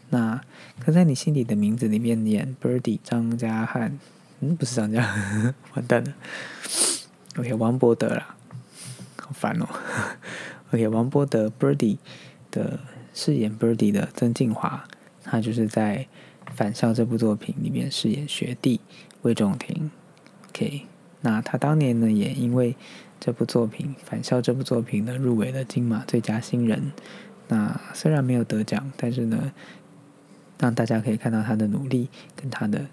[0.10, 0.42] 那
[0.84, 4.00] 《刻在你心底的名字》里面演 Birdy 张家汉，
[4.40, 6.14] 嗯，不是张家，完蛋了。
[7.38, 8.36] OK，王伯德啦，
[9.18, 9.68] 好烦哦。
[10.72, 11.98] OK，王伯德 Birdy
[12.50, 12.80] 的
[13.14, 14.84] 饰演 Birdy 的曾静华，
[15.24, 16.08] 他就是在
[16.54, 18.82] 《返校》这部作品里面饰演学弟
[19.22, 19.92] 魏仲廷。
[20.50, 20.88] OK，
[21.22, 22.76] 那他当年呢，也因为
[23.20, 26.92] 这部作品《返校》这部作品呢，入围了金马最佳新人。
[27.48, 29.52] 那虽然没有得奖，但是呢，
[30.60, 32.86] 让大家可以看到他的努力跟他的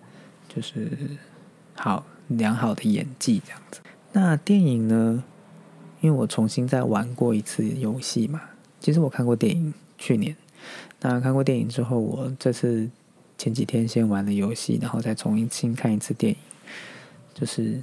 [0.49, 0.91] 就是
[1.75, 3.81] 好良好的演技这样子。
[4.13, 5.23] 那电影呢，
[6.01, 8.41] 因为我重新再玩过一次游戏嘛，
[8.81, 10.35] 其实我看过电影去年。
[11.01, 12.89] 那看过电影之后，我这次
[13.37, 16.39] 前几天先玩了游戏，然后再重新看一次电影，
[17.35, 17.83] 就是。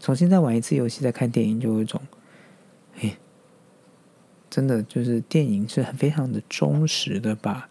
[0.00, 2.00] 重新再玩一次游戏，再看电影，就有一种，
[3.00, 3.18] 哎，
[4.48, 7.68] 真的就是电影是很非常的忠实的，把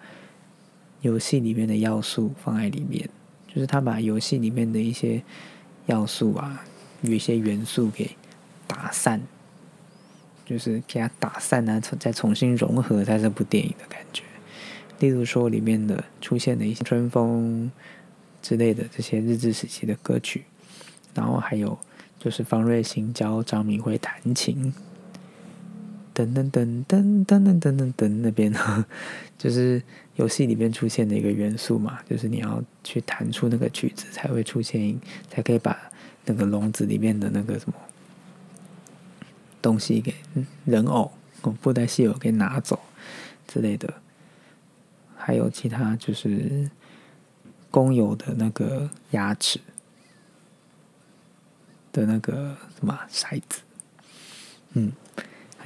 [1.02, 3.10] 游戏里面的要素放在里面，
[3.48, 5.24] 就是他把游戏里面的一些
[5.86, 6.64] 要素啊，
[7.02, 8.12] 有一些元素给
[8.66, 9.22] 打散，
[10.46, 14.24] 就是给它打散啊，再重新融合在这部电影的感觉。
[15.00, 17.72] 例如说，里面的出现的一些春风
[18.42, 20.46] 之类的这些日治时期的歌曲，
[21.14, 21.78] 然后还有。
[22.20, 24.74] 就是方瑞欣教张明辉弹琴，
[26.26, 28.52] 噔噔噔噔噔噔噔噔噔那边，
[29.38, 29.82] 就是
[30.16, 35.00] 游戏里面出现的一个元素嘛，就是你要去弹出那个曲子，才会出现，
[35.30, 35.78] 才可以把
[36.26, 37.76] 那个笼子里面的那个什么
[39.62, 40.14] 东西给
[40.66, 41.12] 人偶、
[41.62, 42.80] 布袋戏偶给拿走
[43.48, 43.94] 之类的，
[45.16, 46.72] 还有其他就是
[47.70, 49.60] 公有的那个牙齿。
[51.94, 53.62] 的那个什么骰子，
[54.74, 54.92] 嗯，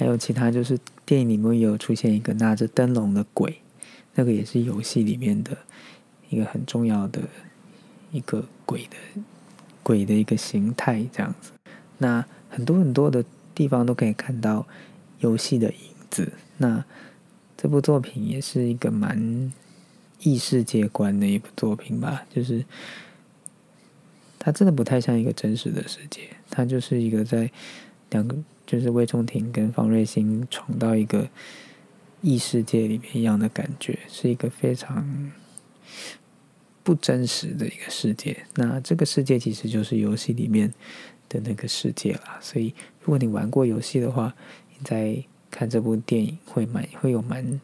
[0.02, 3.58] 还有其他就是电影里面有出现一个拿着灯笼的鬼，
[4.16, 5.56] 那个也是游戏里面的
[6.28, 7.20] 一个很重要的
[8.10, 9.22] 一个鬼的
[9.80, 11.52] 鬼的一个形态，这样子。
[11.98, 14.66] 那很多很多的地方都可以看到
[15.20, 16.32] 游戏的影子。
[16.56, 16.84] 那
[17.56, 19.52] 这部作品也是一个蛮
[20.18, 22.64] 异世界观的一部作品吧，就是。
[24.44, 27.48] 它真的不太像一个真实的世界，它就是一个在
[28.10, 28.36] 两个
[28.72, 31.28] 就是魏仲廷跟方瑞欣闯到一个
[32.22, 35.30] 异世界里面一样的感觉，是一个非常
[36.82, 38.46] 不真实的一个世界。
[38.54, 40.72] 那这个世界其实就是游戏里面
[41.28, 42.38] 的那个世界啦。
[42.40, 44.34] 所以如果你玩过游戏的话，
[44.70, 47.60] 你在看这部电影会蛮会有蛮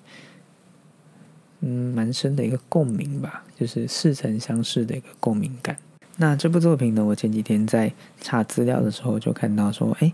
[1.61, 5.75] 嗯蛮深的一个共鸣吧，就是似曾相识的一个共鸣感。
[6.21, 7.05] 那这部作品呢？
[7.05, 10.13] 我前几天在查资料的时候就看到说，哎，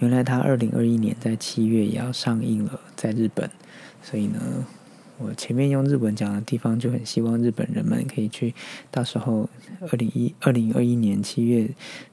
[0.00, 3.48] 原来它二零二一年在七月也要上映了，在日本。
[4.02, 4.66] 所以呢，
[5.18, 8.54] 我前面用日文讲的地方就很希望日本人们可以去，
[8.90, 9.48] 到时候
[9.80, 11.68] 二零一二零二一年七月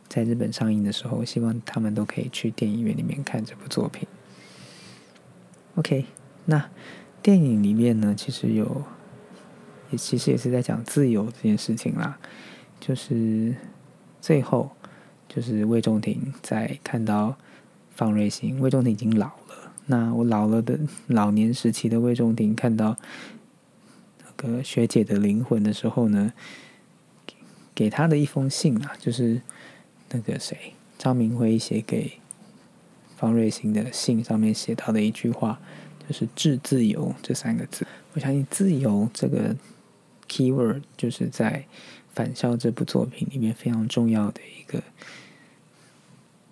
[0.10, 4.06] 在日本上映的时候，希望他们都可以去电影院里面看这部作品。
[5.76, 6.06] OK，
[6.46, 6.70] 那
[7.22, 8.84] 电影里面呢，其实有，
[9.92, 12.20] 也其实也是在讲自由这件事情啦。
[12.82, 13.56] 就是
[14.20, 14.72] 最后，
[15.30, 17.38] 就是魏仲廷在看到
[17.98, 19.74] 方瑞欣，魏仲廷已经老了。
[19.88, 22.96] 那我老了的老年时期的魏仲廷看到
[24.24, 26.32] 那个学姐的灵魂的时候呢，
[27.76, 29.42] 给他的一封信啊，就是
[30.12, 32.20] 那个谁张明辉写给
[33.18, 35.60] 方瑞欣的信上面写到的一句话，
[36.08, 37.86] 就是“致自由”这三个字。
[38.14, 39.56] 我相信“自由”这个
[40.30, 41.66] keyword 就是在。
[42.20, 44.82] 《返校》这部作品里面非常重要的一个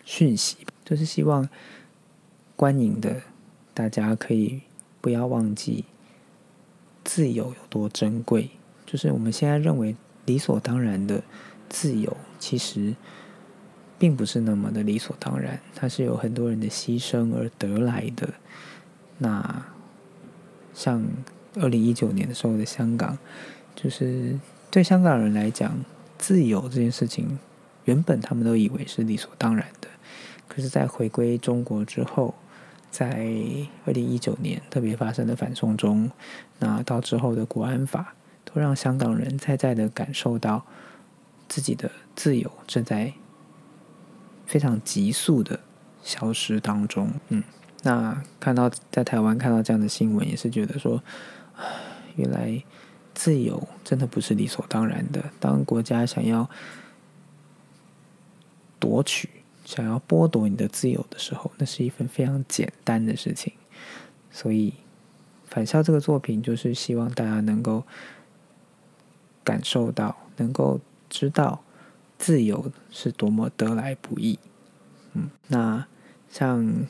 [0.04, 1.50] 讯息，就是希望
[2.56, 3.22] 观影的
[3.74, 4.62] 大家可以
[5.02, 5.84] 不要忘记
[7.04, 8.52] 自由有多珍贵。
[8.86, 9.96] 就是我们现在认为
[10.26, 11.24] 理所当然的
[11.68, 12.96] 自由，其实
[13.98, 18.36] 并不是那么的理所当然，它是有很多人的牺牲而得来的。
[19.18, 19.66] 那
[20.74, 21.04] 像
[21.56, 23.18] 二零一九年的时候的香港，
[23.76, 25.84] 就是对香港人来讲，
[26.18, 27.40] 自由这件事情，
[27.86, 29.88] 原本他们都以为是理所当然的。
[30.56, 32.34] 可是，在回归中国之后，
[32.90, 33.28] 在
[33.86, 36.10] 二零一九年特别发生的反送中，
[36.60, 38.16] 那到之后的国安法，
[38.46, 40.66] 都让香港人在在的感受到
[41.50, 43.12] 自己的自由正在
[44.46, 45.60] 非常急速的
[46.02, 47.12] 消失当中。
[47.28, 47.44] 嗯。
[47.84, 51.04] 那看到在台湾看到这样的新闻，也是觉得说，
[52.16, 52.64] 原来
[53.14, 55.22] 自由真的不是理所当然的。
[55.40, 56.50] 当国家想要
[58.80, 59.30] 夺取、
[59.66, 63.52] 想要剥夺你的自由的时候，那是一份非常简单的事情。
[64.32, 64.74] 所以，
[65.46, 67.84] 返校这个作品就是希望大家能够
[69.44, 71.62] 感受到，能够知道
[72.18, 74.40] 自由是多么得来不易。
[75.14, 75.86] 嗯，那
[76.30, 76.88] 像。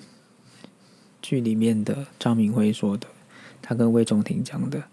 [1.21, 3.07] 剧里面的张明辉说的，
[3.59, 4.83] 他跟魏仲廷讲的，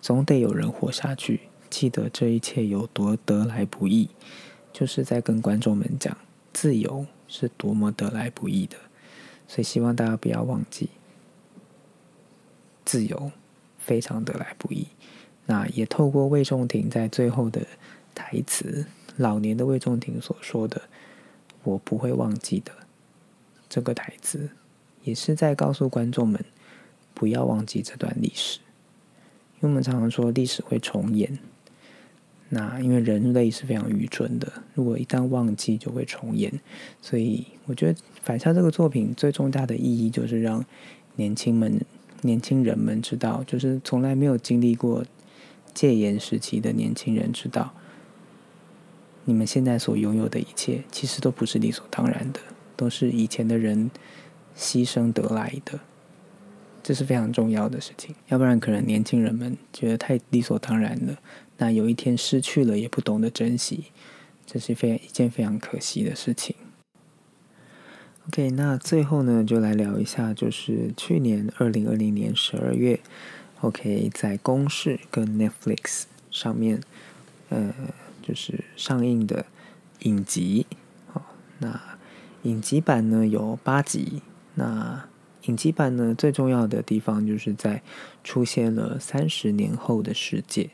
[0.00, 1.40] 总得有人活下去。
[1.68, 4.08] 记得这一切有多得来不易，
[4.72, 6.16] 就是在跟观众们讲，
[6.56, 8.78] 自由是多么得来不易的。
[9.46, 10.88] 所以希望大家不要忘记，
[12.86, 13.30] 自由
[13.78, 14.86] 非常得来不易。
[15.44, 17.66] 那也透过魏仲廷在最后的
[18.14, 18.86] 台词，
[19.18, 20.80] 老年的魏仲廷所说的
[21.62, 22.72] “我不会忘记的”
[23.68, 24.48] 这个台词。
[25.04, 26.42] 也是在告诉观众们，
[27.12, 28.60] 不要忘记这段历史，
[29.56, 31.38] 因为我们常常说历史会重演。
[32.48, 36.52] 那因为人类是非常愚蠢的，如果一旦忘记，就会重演。
[37.02, 40.64] 所以我觉得《反校》这个作品最重大的意义，就是让
[41.16, 41.80] 年轻们、
[42.22, 45.04] 年轻人们知道，就是从来没有经历过
[45.74, 47.74] 戒严时期的年轻人知道，
[49.24, 52.40] 你们现在所拥有的一切，其实都不是理所当然的，
[52.76, 53.90] 都是以前的人。
[54.58, 55.78] 牺牲得来的，
[56.82, 58.14] 这是非常重要的事情。
[58.28, 61.14] 要不然，可能年轻人们觉得太理所当然了。
[61.58, 63.86] 那有一天失去了，也不懂得珍惜，
[64.44, 66.54] 这是非常一件非常可惜的事情。
[68.28, 73.00] OK，那最后呢，就来聊一下，就是去年二零二零年十二月
[73.60, 76.80] ，OK，在公视跟 Netflix 上面，
[77.48, 77.72] 呃，
[78.22, 79.46] 就是上映的
[80.00, 80.66] 影集。
[81.06, 81.80] 好，那
[82.42, 84.22] 影集版呢有八集。
[84.56, 85.08] 那
[85.42, 86.12] 影集版呢？
[86.12, 87.82] 最重要的地方就是在
[88.24, 90.70] 出现了三十年后的世界。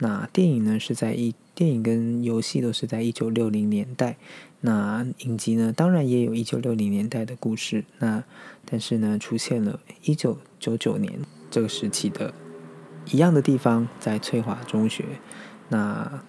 [0.00, 4.16] 那电影呢是在一电影跟游戏都是在一九六零年代。
[4.62, 7.84] 那影集呢，当然也有一九六零年代的故事。
[7.98, 8.24] 那
[8.64, 12.34] 但是呢，出现了一九九九年这个时期的
[13.12, 15.04] 一样的地方，在翠华中学。
[15.68, 16.22] 那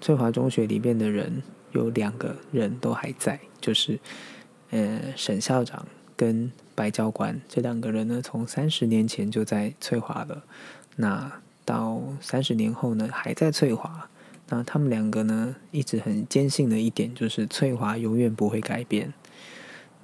[0.00, 3.98] 翠华中学里面的人有两个人都还在，就是
[4.70, 5.86] 呃沈校长。
[6.16, 10.42] 跟白教官这两个人呢，从三十年前就在翠华了，
[10.96, 14.08] 那到三十年后呢，还在翠华。
[14.48, 19.12] 那他们两个呢，一直很坚信的一点就是翠华永远不会改变。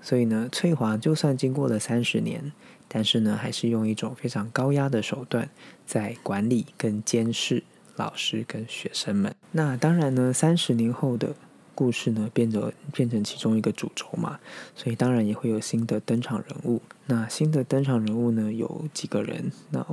[0.03, 2.53] 所以呢，翠华就算经过了三十年，
[2.87, 5.49] 但是呢，还是用一种非常高压的手段
[5.87, 7.63] 在管理跟监视
[7.97, 9.35] 老师跟学生们。
[9.53, 11.35] 那当然呢，三十年后的。
[11.77, 14.39] 故事呢，变成变成其中一个主轴嘛，
[14.77, 16.81] 所以当然也会有新的登场人物。
[17.07, 19.51] 那新的登场人物呢，有几个人？
[19.71, 19.85] 那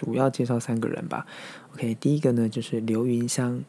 [0.00, 1.26] 主要介绍三个人吧。
[1.74, 3.62] OK，第一个呢就是刘云香。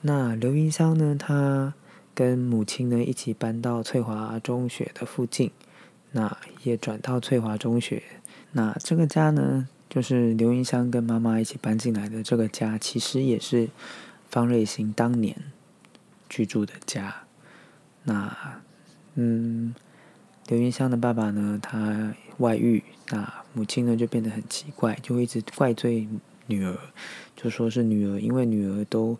[0.00, 1.74] 那刘云香呢，她
[2.14, 5.50] 跟母亲呢一起搬到翠华中学的附近，
[6.12, 8.02] 那也转到翠华中学。
[8.52, 13.68] 那这个家呢，就是刘云香跟妈妈一起搬进来的这个家，其实也是
[14.30, 15.36] 方瑞欣当年。
[16.32, 17.24] 居住的家，
[18.04, 18.62] 那
[19.16, 19.74] 嗯，
[20.46, 26.06] 刘云香的爸爸呢，他外遇，那母亲呢就变得很奇怪，就会一直怪罪
[26.46, 26.76] 女儿，
[27.36, 29.18] 就说是女儿因为女儿都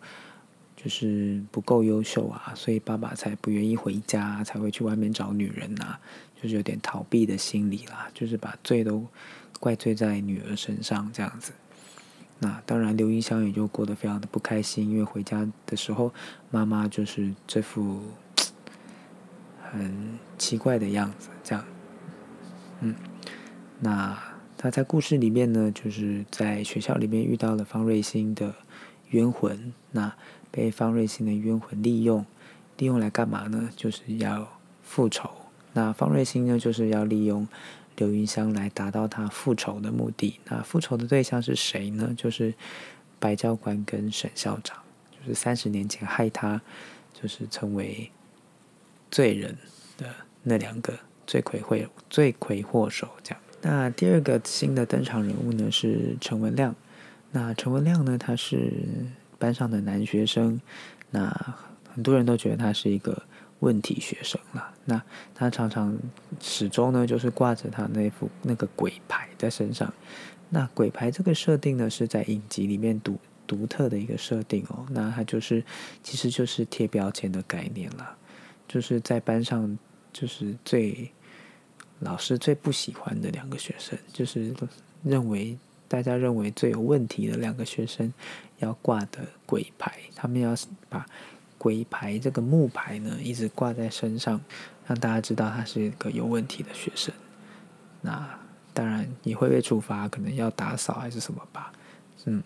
[0.75, 5.97] 就是不够优秀啊，所以爸爸才不愿意回家，才会去外面找女人呐，
[6.41, 9.05] 就是有点逃避的心理啦，就是把罪都
[9.59, 11.51] 怪罪在女儿身上这样子。
[12.39, 16.11] 那当然，刘一香也就过得非常的不开心，因为回家的时候，
[16.49, 18.01] 妈妈就是这副
[19.61, 21.63] 很奇怪的样子，这样。
[22.79, 22.95] 嗯，
[23.83, 24.17] 那
[24.57, 28.53] 他在故事里面呢，就是在学校里面遇到了方瑞欣的
[29.09, 30.15] 冤魂，那
[30.51, 32.23] 被方瑞欣的冤魂利用，
[32.77, 33.71] 利用来干嘛呢？
[33.75, 35.31] 就是要复仇。
[35.73, 37.47] 那方瑞欣呢，就是要利用
[37.95, 40.39] 刘云香来达到他复仇的目的。
[40.45, 42.13] 那复仇的对象是谁呢？
[42.15, 42.53] 就是
[43.17, 44.77] 白教官跟沈校长，
[45.09, 46.61] 就是三十年前害他
[47.19, 48.11] 就是成为
[49.09, 49.57] 罪人
[49.97, 50.07] 的
[50.43, 50.93] 那两个
[51.25, 51.77] 罪魁祸
[52.09, 53.09] 罪魁祸首。
[53.23, 53.41] 这样。
[53.61, 56.75] 那第二个新的登场人物呢是陈文亮。
[57.31, 58.73] 那陈文亮呢，他是
[59.37, 60.59] 班上的男学生。
[61.11, 61.29] 那
[61.93, 63.23] 很多人都觉得他是一个
[63.59, 64.73] 问题学生了。
[64.85, 65.01] 那
[65.35, 65.97] 他常常
[66.39, 69.93] 始终呢，就是挂着他那副那个鬼牌在身上。
[70.49, 74.85] 那鬼牌这个设定呢，是在影集里面独独特的一个设定哦。
[74.89, 75.63] 那他就是，
[76.03, 78.17] 其实就是贴标签的概念了，
[78.67, 79.77] 就是在班上
[80.11, 81.11] 就是最
[82.01, 84.53] 老师最不喜欢的两个学生，就是
[85.03, 88.13] 认为大家认为最有问题的两个学生
[88.59, 90.55] 要挂的鬼牌，他们要
[90.89, 91.05] 把。
[91.63, 94.41] 鬼牌这个木牌呢，一直挂在身上，
[94.87, 97.13] 让大家知道他是一个有问题的学生。
[98.01, 98.27] 那
[98.73, 101.71] 当然也会被处罚，可能要打扫还是什么吧。
[102.25, 102.41] 嗯，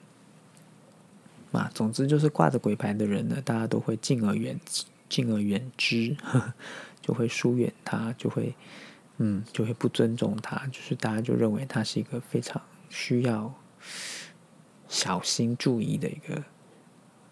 [1.49, 4.59] 嘛总之就是挂着鬼牌的人呢，大家都会敬而远
[5.07, 6.13] 敬而远之，
[7.01, 8.53] 就会疏远他，就会
[9.17, 13.53] 嗯，就会不尊重他，就是大家就认为他是一个非常需要
[14.87, 16.43] 小心注意的一个。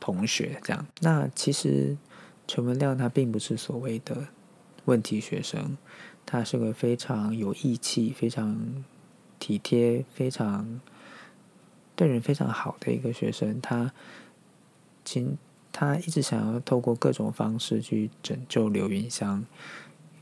[0.06, 1.98] 同学这样，那其实
[2.46, 4.28] 陈文亮他并不是所谓的
[4.84, 5.78] 问题学生，
[6.26, 8.84] 他是个非常有义气、非常
[9.40, 10.82] 体贴、非常
[11.96, 13.62] 对人非常好的一个学生。
[13.62, 13.94] 他
[15.06, 15.38] 今
[15.72, 19.46] 他一直想要透过各种方式去拯救刘云香，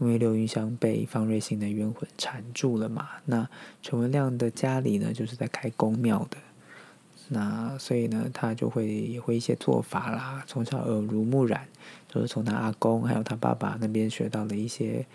[0.01, 3.07] 因为刘云香被方瑞欣的冤魂缠住了嘛。
[3.25, 3.47] 那
[3.81, 6.37] 陈文亮的家里呢，就是在开公庙的。
[7.29, 11.65] 那所以呢，他就会也会一些做法啦，从小耳濡目染，
[12.09, 15.05] 就是从他阿公还有他爸爸那边学到的一些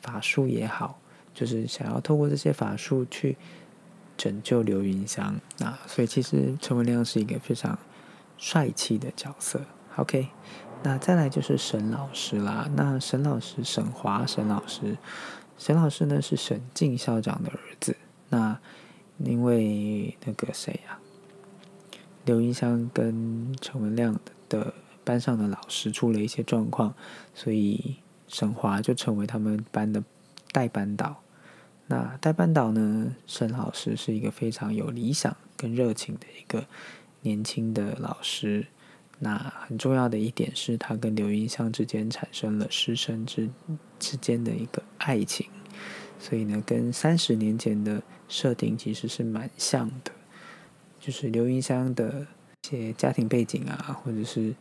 [0.00, 0.98] 法术也好，
[1.32, 3.36] 就是想要透过这些法术去
[4.16, 5.38] 拯救刘云香。
[5.58, 7.78] 那所以其实陈文亮是一个非常
[8.36, 9.60] 帅气的角色。
[9.96, 10.28] OK，
[10.82, 12.68] 那再来就是沈老师啦。
[12.74, 14.96] 那沈老师沈华沈老师，
[15.58, 17.96] 沈老师呢是沈静校长的儿子。
[18.30, 18.58] 那
[19.18, 20.98] 因为那个谁呀？
[22.24, 24.18] 刘云香跟陈文亮
[24.48, 24.72] 的
[25.04, 26.94] 班上的老师出了一些状况，
[27.34, 30.02] 所以沈华就成为他们班的
[30.50, 31.20] 代班导。
[31.88, 36.66] 那代班导呢，沈老师是一个非常有理想跟热情的一个
[37.20, 38.66] 年轻的老师。
[39.22, 39.36] 那
[39.68, 43.48] 很重要的一点是他跟刘云香之间产生了师生之
[43.98, 45.46] 之间的一个爱情，
[46.18, 50.10] 所以呢，跟三十年前的设定其实是蛮像的。
[50.98, 52.26] 就是刘云香的
[52.62, 54.54] 一些家庭背景啊，或者是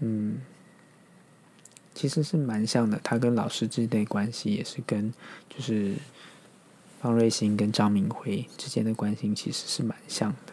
[0.00, 0.40] 嗯，
[1.94, 3.00] 其实是蛮像的。
[3.02, 5.12] 他跟老师之间的关系也是跟
[5.48, 5.94] 就是
[7.00, 10.52] 方瑞欣跟张明辉之间的关系其实是蛮像的。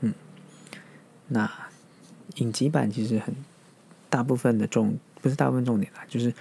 [0.00, 0.14] 嗯，
[1.32, 1.50] 那
[2.36, 3.34] 影集版其实很
[4.08, 6.32] 大部分的重不是大部分重点啦，就是。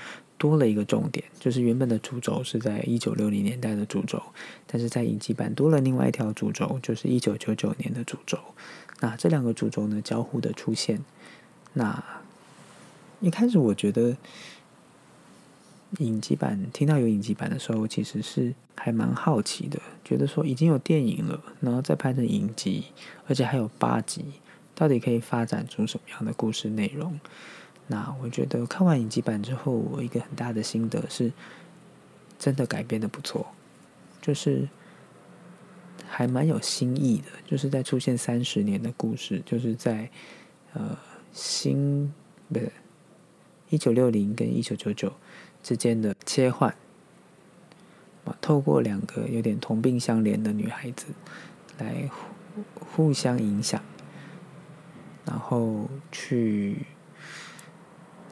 [0.41, 4.19] 多了一个重点，就是原本的主轴是在一九六零年代的主轴，
[4.65, 8.39] 但是在影集版多了另外一条主轴，就是一九九九年的主轴。
[9.01, 10.99] 那这两个主轴呢交互的出现，
[11.73, 12.03] 那
[13.19, 14.17] 一开始我觉得
[15.99, 22.85] 影集版听到有影集版的时候，其实是还蛮好奇的，觉得说已经有电影了，然后再拍成影集，
[23.27, 24.25] 而且还有八集，
[24.75, 27.19] 到底可以发展出什么样的故事内容？
[27.87, 31.31] 那我觉得看完影集版之后，我一个很大的心得是，
[32.39, 33.45] 真的改编的不错，
[34.21, 34.69] 就是
[36.07, 37.25] 还蛮有新意的。
[37.45, 40.09] 就是在出现三十年的故事，就是在
[40.73, 40.97] 呃
[41.33, 42.13] 新
[42.47, 42.71] 不是
[43.69, 45.11] 一九六零跟一九九九
[45.61, 46.73] 之间的切换，
[48.39, 51.07] 透过两个有点同病相怜的女孩子
[51.77, 52.09] 来
[52.95, 53.83] 互相影响，
[55.25, 56.85] 然后去。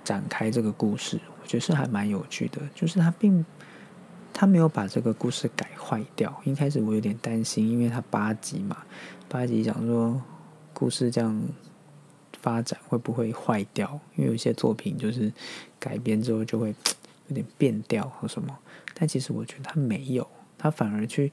[0.02, 2.60] 展开这个故事，我觉得是还蛮有趣的。
[2.74, 3.46] 就是他并
[4.34, 6.42] 他没有把这个故事改坏掉。
[6.46, 8.76] 一开始我有点担心，因为他八集嘛，
[9.28, 10.20] 八集讲说
[10.74, 11.40] 故事这样
[12.42, 14.00] 发展会不会坏掉？
[14.16, 15.32] 因为有些作品就是
[15.80, 16.74] 改编之后就会
[17.28, 18.58] 有点变调或什么。
[18.96, 20.28] 但其实我觉得他没有，
[20.58, 21.32] 他反而去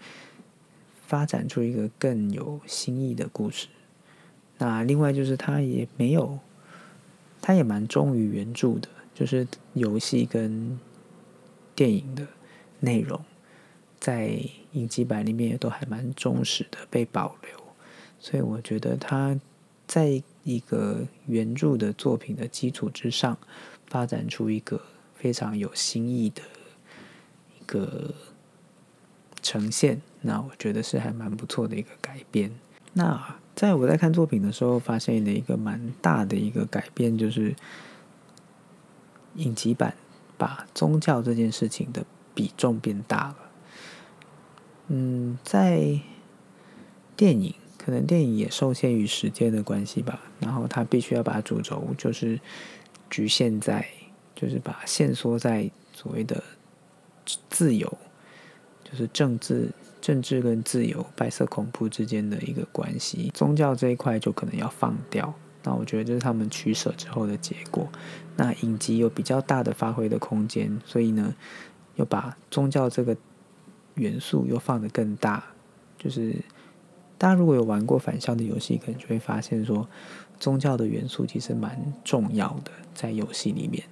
[1.07, 3.69] 发展出一个更有新意的故事。
[4.59, 6.39] 那另外就是他也没有。
[7.43, 10.81] 他也蛮忠于原著的，就是游戏跟
[11.77, 12.27] 电影的
[12.81, 13.25] 内容，
[14.01, 14.41] 在
[14.73, 17.63] 影集版里面也都还蛮忠实的被保留，
[18.19, 19.39] 所以我觉得他
[19.87, 23.39] 在一个原著的作品的基础之上，
[23.87, 24.81] 发展出一个
[25.15, 26.43] 非常有新意的
[27.61, 28.13] 一个
[29.41, 32.51] 呈现，那我觉得是还蛮不错的一个改编。
[32.95, 37.57] 那在我在看作品的时候，发现了一个蛮大的一个改变，就是
[39.37, 39.97] 影集版
[40.37, 42.05] 把宗教这件事情的
[42.35, 43.37] 比重变大了。
[44.89, 45.99] 嗯，在
[47.17, 52.39] 电影可能电影也受限于时间的关系吧，然后他必须要把主轴就是
[53.09, 53.89] 局限在，
[54.35, 56.45] 就是把线索在所谓的
[57.49, 57.97] 自由，
[58.85, 59.71] 就是政治。
[60.07, 65.35] 政治跟自由、白色恐怖之间的一个关系，宗教这一块就可能要放掉。
[65.65, 67.89] 那我觉得这是他们取舍之后的结果。
[68.37, 71.35] 那影集有比较大的发挥的空间，所以呢，
[71.97, 73.17] 又把宗教这个
[73.97, 75.43] 元素又放得更大。
[75.99, 76.37] 就是
[77.19, 79.89] 大家如果有玩过反校的游戏，可能就会发现说，
[80.39, 83.83] 宗教的元素其实蛮重要的在游戏里面，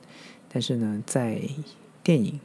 [0.48, 1.42] 但是呢，在
[2.04, 2.38] 电影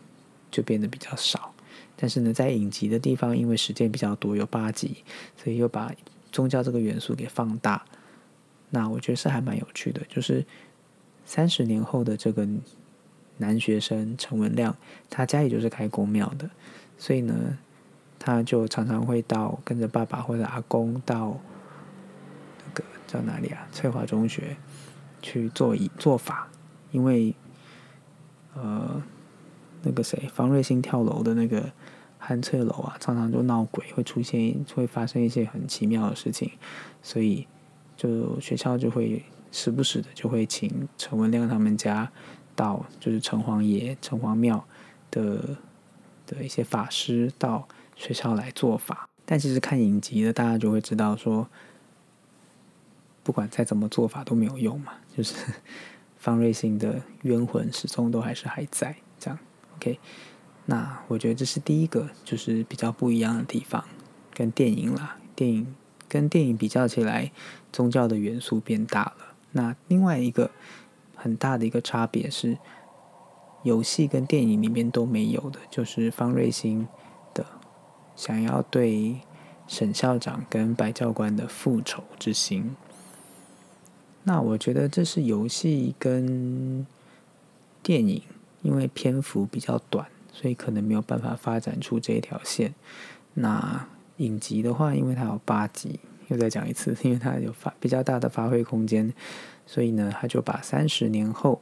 [0.49, 1.53] 就变得比较少。
[2.01, 5.03] 但是呢，在影集的地方，因为时间比较多，有八集，
[5.35, 5.91] 所以又把
[6.31, 7.83] 宗教这个元素给放大。
[8.69, 10.01] 那我觉得是还蛮有趣的。
[10.07, 10.45] 就是
[11.25, 12.47] 三十年后的这个
[13.39, 14.73] 男学生陈文亮，
[15.09, 16.49] 他家里就是开公庙的，
[16.97, 17.57] 所以呢，
[18.17, 21.37] 他就常常会到跟着爸爸或者阿公到
[22.65, 23.67] 那个叫哪里啊？
[23.73, 24.55] 翠华中学
[25.21, 26.47] 去做一做法，
[26.93, 27.35] 因为
[28.53, 29.03] 呃。
[29.83, 31.71] 那个谁，方瑞欣跳楼的那个
[32.17, 36.51] 汉翠楼啊，常常就闹鬼，会出现，会发生一些很奇妙的事情，
[37.01, 37.47] 所以
[37.95, 42.11] 就学校就会时不时的就会请陈文亮他们家
[42.55, 44.65] 到，就是城隍爷、城隍庙
[45.09, 45.57] 的
[46.27, 49.09] 的一些法师到学校来做法。
[49.25, 51.47] 但其实看影集的大家就会知道说，
[53.23, 55.35] 不管再怎么做法都没有用嘛，就是
[56.17, 58.95] 方瑞欣的冤魂始终都还是还在。
[59.79, 59.97] OK，
[60.65, 63.85] 那我觉得这是第一个，就是比较不一样的地方，
[64.33, 65.73] 跟电影啦，电影
[66.09, 67.31] 跟电影比较起来，
[67.71, 69.35] 宗教的元素变大了。
[69.53, 70.51] 那另外一个
[71.15, 72.57] 很大的一个差别是，
[73.63, 76.85] 游戏跟电影里面都没有的，就是方瑞欣
[77.33, 77.45] 的
[78.17, 79.21] 想要对
[79.65, 82.75] 沈校长跟白教官的复仇之心。
[84.23, 86.85] 那我觉得这是游戏跟
[87.81, 88.21] 电影。
[88.61, 92.73] 因为篇幅比较短，所以可能没有办法发展出这一条线。
[93.35, 93.87] 那
[94.17, 99.13] 影集的话，因为它有八集，又再讲一次，因为它有发比较大的发挥空间，
[99.65, 101.61] 所以呢，他就把三十年后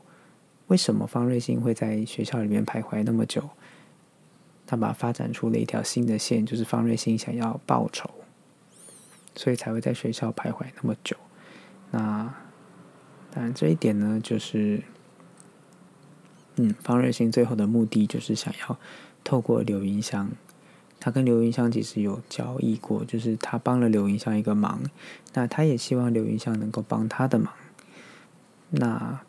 [0.68, 3.48] 为什么方瑞欣会在学校里面徘徊那么久，
[4.66, 8.10] 他把发展出了一条新的线，就是方瑞欣想要报仇，
[9.36, 11.16] 所以才会在学校徘徊那么久。
[11.92, 12.34] 那
[13.32, 14.82] 当然这一点呢，就是。
[16.60, 18.78] 嗯，方瑞欣最后的目的就是想要
[19.24, 20.30] 透过刘云香，
[21.00, 24.82] 他跟刘云香其实有交易过，就是他帮了刘云香一个忙，
[25.34, 27.54] 那他也希望刘云香能够帮他的忙。
[28.72, 29.22] 那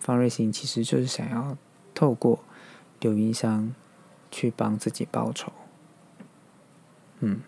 [0.00, 1.56] 方瑞欣其实就是想要
[1.94, 2.40] 透过
[3.00, 3.72] 刘云香
[4.30, 5.52] 去帮自己报仇。
[7.20, 7.40] 嗯，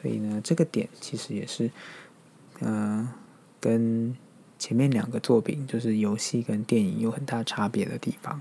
[0.00, 1.70] 所以呢，这个点其实也是，
[2.60, 3.08] 嗯，
[3.58, 4.14] 跟。
[4.58, 8.40] 前面两个作品就是游戏跟电影有很大差别的地方，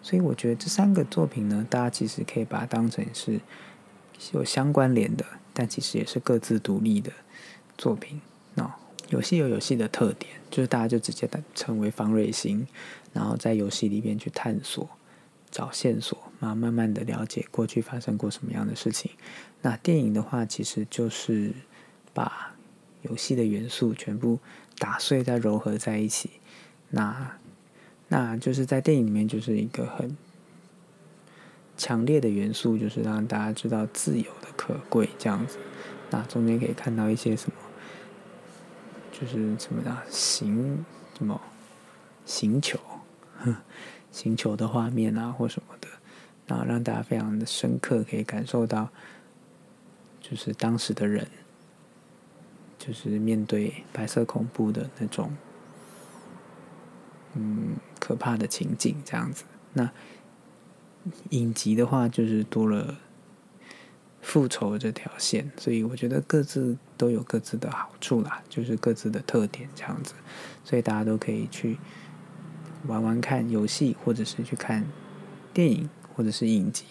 [0.00, 3.40] 所以我觉得这三个作品呢，大家其实可以把它当成是
[4.32, 7.10] 有相关联的，但其实也是各自独立的
[7.76, 8.20] 作品。
[8.54, 8.72] 那
[9.08, 12.64] 游戏有游戏的特点，就是大家就直接成为方瑞星，
[13.12, 14.88] 然后在游戏里边去探索、
[15.50, 19.10] 找线索，然后慢慢的了解过去发生过什么样的事情。
[19.62, 21.52] 那电影的话，其实就是
[22.14, 22.54] 把
[23.02, 24.38] 游戏的元素全部。
[24.78, 26.30] 打碎再柔合在一起，
[26.90, 27.36] 那
[28.08, 30.16] 那就是在电影里面就是一个很
[31.76, 35.58] 强烈的元素，就是让大家知道自由的可贵这样子。
[36.10, 37.56] 那中间可以看到一些什么，
[39.12, 40.84] 就是什么的行
[41.16, 41.40] 什么
[42.24, 42.78] 行球，
[44.10, 45.88] 行球的画面啊或什么的，
[46.46, 48.88] 然后让大家非常的深刻，可以感受到
[50.20, 51.26] 就是当时的人。
[52.88, 55.30] 就是面对白色恐怖的那种，
[57.34, 59.44] 嗯，可怕的情景这样子。
[59.74, 59.90] 那
[61.28, 62.96] 影集的话，就是多了
[64.22, 70.14] 复仇这条线，所以我觉得各自都有各自的好处啦，就是各自的特点这样子。
[70.64, 71.76] 所以大家都可以去
[72.86, 74.86] 玩玩看游戏，或者是去看
[75.52, 76.86] 电影，或者是影集，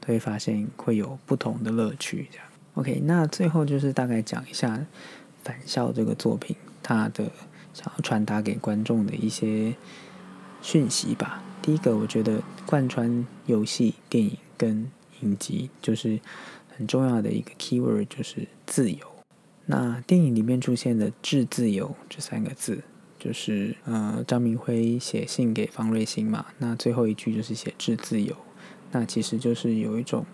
[0.00, 2.26] 都会发现会有不同的乐趣。
[2.30, 3.02] 这样，OK。
[3.04, 4.86] 那最后就是大概讲一下。
[5.44, 7.30] 返校这个作品，它的
[7.74, 9.74] 想要传达给观众的一些
[10.60, 11.42] 讯息吧。
[11.60, 14.90] 第一个，我觉得贯穿游戏、电影跟
[15.20, 16.18] 影集，就是
[16.76, 19.06] 很重要的一个 keyword 就是自由。
[19.66, 22.82] 那电影里面出现的“致自由”这三个字，
[23.18, 28.36] 就是呃张明辉写信给方瑞欣嘛，那最后一句就是写“致自由”，
[28.90, 30.26] 那其实就是有一种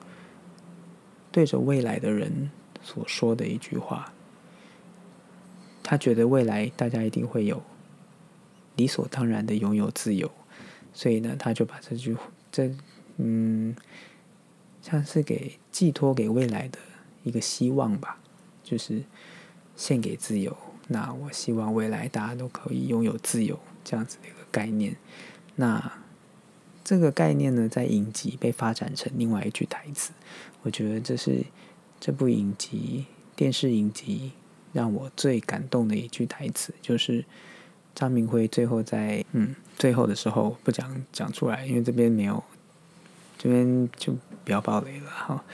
[1.30, 2.50] 对着未来的人
[2.82, 4.12] 所说的一句话。
[5.88, 7.62] 他觉得未来大家一定会有
[8.76, 10.30] 理所当然的拥有自由，
[10.92, 12.14] 所以呢，他就把这句
[12.52, 12.70] 这
[13.16, 13.74] 嗯，
[14.82, 16.78] 像是给寄托给未来的
[17.24, 18.20] 一个希望吧。
[18.62, 19.02] 就是
[19.76, 20.54] 献给自由。
[20.88, 24.94] 那我希望未来大家都可以拥有自由这样子的一个概念。
[25.56, 25.90] 那
[26.84, 30.12] 这个概念呢，在影集被发展成另外一句台词。
[30.64, 31.46] 我觉得这是
[31.98, 34.32] 这部影集电视影集
[34.72, 37.24] 让我最感动的一句台词，就是
[37.94, 42.42] 张明辉最后在嗯最后的时候不讲讲出来，因为这边没有，
[43.36, 45.44] 这边就不要暴雷了哈。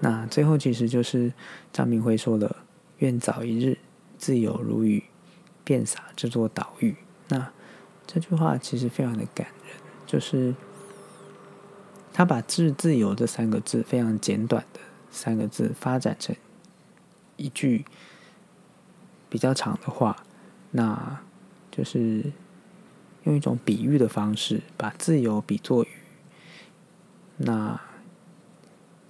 [0.00, 1.32] 那最后其实就是
[1.72, 2.56] 张明辉说了
[2.98, 3.78] ：“愿早一日
[4.18, 5.04] 自由如雨，
[5.62, 6.96] 遍洒这座岛屿。”
[7.28, 7.50] 那
[8.06, 10.54] 这句话其实非常的感人，就是
[12.12, 16.34] 他把“自自由”这三个字非常简短的三个字发展成
[17.36, 17.84] 一句
[19.34, 20.24] 比较长的话，
[20.70, 21.18] 那
[21.68, 22.22] 就是
[23.24, 25.88] 用一种比喻的方式把自由比作雨。
[27.38, 27.80] 那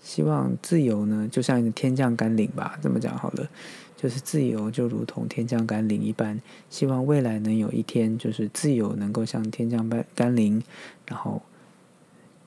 [0.00, 3.50] 希望自由呢，就像天降甘霖吧，这么讲好了，
[3.98, 6.40] 就是自由就如同天降甘霖一般。
[6.70, 10.62] 希望未来能有一天，就是自由能够像天降甘甘霖，
[11.04, 11.42] 然后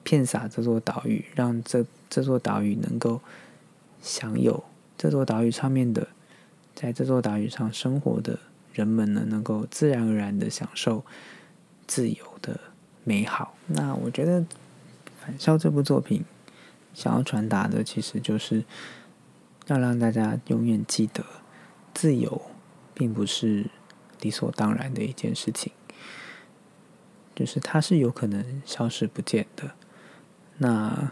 [0.01, 3.21] 遍洒这座岛屿，让这这座岛屿能够
[4.01, 4.63] 享有
[4.97, 6.07] 这座岛屿上面的，
[6.79, 8.37] 在这座岛屿上生活的
[8.71, 11.03] 人们呢，能够自然而然的享受
[11.87, 12.59] 自由的
[13.03, 13.57] 美好。
[13.65, 14.41] 那我觉得
[15.19, 16.23] 《返校》这部作品。
[16.93, 18.63] 想要传达的，其实就是
[19.67, 21.23] 要让大家永远记得，
[21.93, 22.41] 自由
[22.95, 23.67] 并不是
[24.21, 25.71] 理所当然的一件事情，
[27.35, 29.73] 就是它是有可能消失不见的。
[30.57, 31.11] 那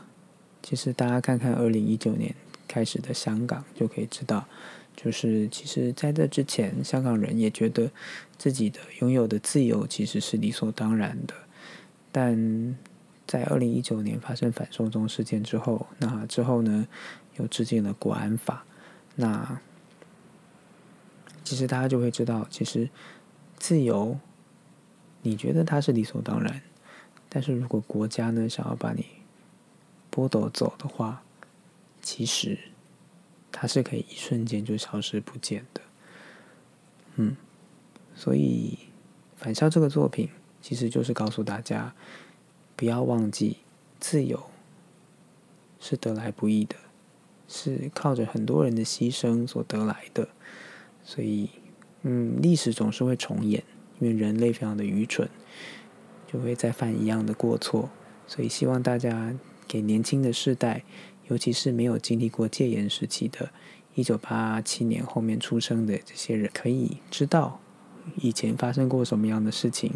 [0.64, 2.34] 其实大家看看二零一九年
[2.68, 4.48] 开始的香港，就可以知道，
[4.96, 7.92] 就是其实在这之前，香港人也觉得
[8.38, 11.34] 自己的拥有的自由其实是理所当然的，
[12.12, 12.78] 但。
[13.28, 16.88] 在二零一九年发生反送中事件之后，那之后呢，
[17.38, 18.64] 又制定了国安法。
[19.16, 19.60] 那
[21.44, 22.88] 其实大家就会知道，其实
[23.58, 24.20] 自由，
[25.24, 26.62] 你觉得它是理所当然，
[27.28, 29.04] 但是如果国家呢想要把你
[30.12, 31.24] 剥夺走的话，
[32.04, 32.56] 其实
[33.58, 35.82] 它是可以一瞬间就消失不见的。
[37.16, 37.38] 嗯，
[38.14, 38.78] 所以
[39.42, 40.30] 《返校》这个作品
[40.62, 41.94] 其实就是告诉大家。
[42.76, 43.60] 不要忘记，
[44.02, 44.48] 自由
[45.80, 46.76] 是得来不易的，
[47.48, 50.28] 是靠着很多人的牺牲所得来的。
[51.06, 51.50] 所以，
[52.02, 53.64] 嗯，历史总是会重演，
[54.02, 55.30] 因为人类非常的愚蠢，
[56.28, 57.90] 就会再犯一样的过错。
[58.28, 59.34] 所以，希望大家
[59.66, 60.84] 给年轻的世代，
[61.30, 63.50] 尤其是没有经历过戒严时期的，
[63.94, 67.60] 一九八七年后面出生的这些人，可以知道
[68.18, 69.92] 以前发生过什么样的事情。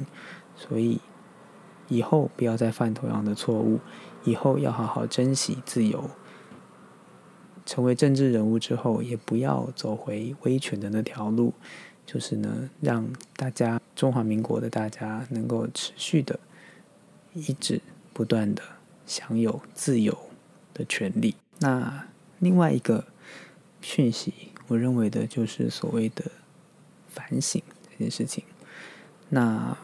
[0.55, 0.99] 所以。
[1.91, 3.79] 以后不要再犯同样的错误，
[4.23, 6.07] 以后要好好珍惜自由。
[7.65, 11.51] 成为政治人物之后，也不要走回威权的那条路，
[12.05, 16.39] 就是呢，让大家中华民国的大家能够持续的、
[17.33, 17.81] 一直
[18.13, 18.61] 不断的
[19.07, 20.15] 享有自由
[20.79, 21.35] 的权利。
[21.59, 22.07] 那
[22.39, 23.05] 另外一个
[23.81, 24.33] 讯息，
[24.67, 26.31] 我认为的就是所谓的
[27.09, 27.61] 反省
[27.91, 28.43] 这件事情。
[29.29, 29.77] 那。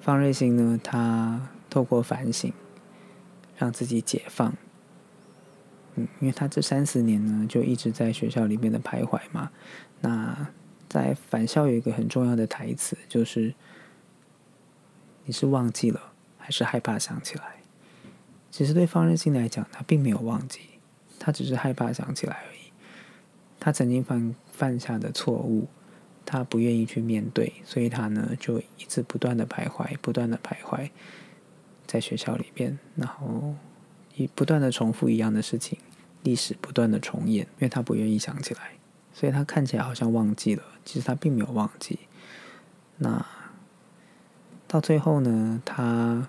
[0.00, 2.52] 方瑞星呢，他透过反省，
[3.56, 4.54] 让自己解放。
[5.94, 9.50] 嗯，因为他这三十年呢，就一直在学校里面的徘徊嘛。
[10.02, 10.46] 那
[10.90, 13.54] 在返校有一个很重要的台词，就是
[15.24, 17.53] 你是忘记了，还是害怕想起来？
[18.54, 20.60] 其实对方任性来讲，他并没有忘记，
[21.18, 22.70] 他只是害怕想起来而已。
[23.58, 25.66] 他曾经犯犯下的错误。
[26.24, 30.88] 他不愿意去面对，所以他呢就一直不断的徘徊，不断的徘徊
[31.86, 33.54] 在学校里边，然后
[34.14, 35.78] 一不断的重复一样的事情，
[36.22, 38.70] 历史不断的重演，因为他不愿意想起来，
[39.12, 41.98] 所以他看起来好像忘记了，其实他并没有忘记。
[42.96, 43.26] 那
[44.66, 46.26] 到最后呢，他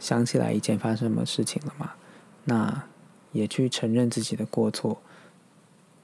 [0.00, 1.92] 想起来以前发生什么事情了嘛？
[2.44, 2.82] 那
[3.30, 5.00] 也去承认自己的过错，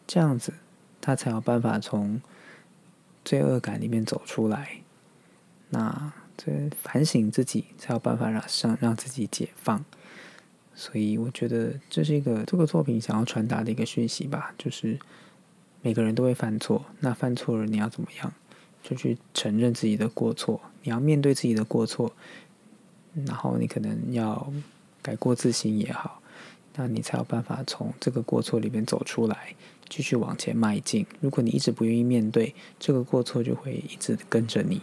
[0.07, 0.55] 这样子
[1.01, 2.21] 他才有办法从。
[3.29, 4.83] 罪恶感里面走出来，
[5.71, 9.85] 那这反省自己才有办法让让让自己解放。
[10.77, 14.97] 所以我觉得这是一个这个作品想要传达的一个讯息吧，就是
[15.83, 18.33] 每个人都会犯错，那犯错了你要怎么样？
[18.81, 22.15] 就去承认自己的过错，你要面对自己的过错，
[23.25, 24.53] 然后你可能要
[25.01, 26.21] 改过自新也好，
[26.75, 29.55] 那你才有办法从这个过错里面走出来，
[29.89, 31.07] 继续往前迈进。
[31.21, 34.83] 如果你一直不愿意面对这个过错，就会一直跟着你，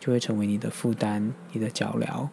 [0.00, 2.28] 就会成为你的负担、你的脚镣，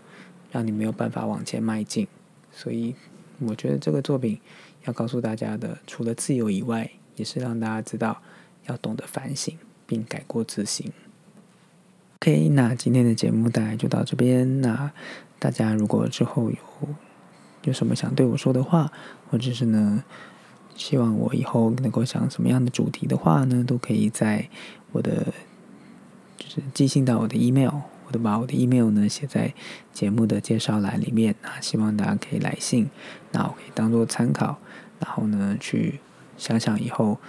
[0.51, 2.07] 让你没有办法往前迈进。
[2.51, 2.95] 所以，
[3.39, 4.39] 我觉得这个作品
[4.85, 8.21] 要告诉大家的，除了自由以外，也是让大家知道
[8.67, 10.91] 要懂得反省并改过自新。
[12.17, 14.61] OK，那今天的节目大概就到这边。
[14.61, 14.89] 那
[15.43, 16.57] 大家如果之后有
[17.63, 18.89] 有什么想对我说的话，
[19.29, 20.01] 或者是呢，
[20.73, 24.47] 希望我以后能够讲什么样的主题的话呢，都可以在
[24.93, 25.33] 我的
[26.37, 27.75] 就是寄信到我的 email
[28.05, 28.11] 我。
[28.13, 29.53] 都把我的 email 呢写在
[29.91, 32.87] 节目的介绍栏里面啊，希望大家可以来信，
[33.31, 34.59] 那我可以当做参考，
[34.99, 35.99] 然后呢去
[36.37, 37.19] 想想以后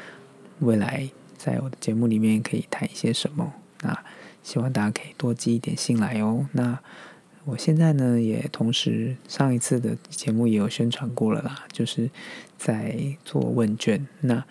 [0.61, 3.55] 未来在我的节目里面可以谈一些什么。
[3.81, 3.99] 那
[4.43, 6.47] 希望大家可以多寄一点信来哦。
[6.53, 6.79] 那
[7.45, 12.11] 我现在呢也同时上一次的节目也有宣传过了啦，就是
[12.57, 14.07] 在做问卷。
[14.21, 14.43] 那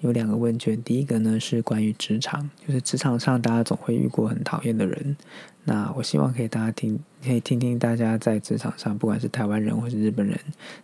[0.00, 5.16] 有两个问卷，第一个呢是关于职场，就是职场上大家总会遇过很讨厌的人。
[5.64, 10.38] 那我希望可以大家听，可以听听大家在职场上，不管是台湾人或是日本人，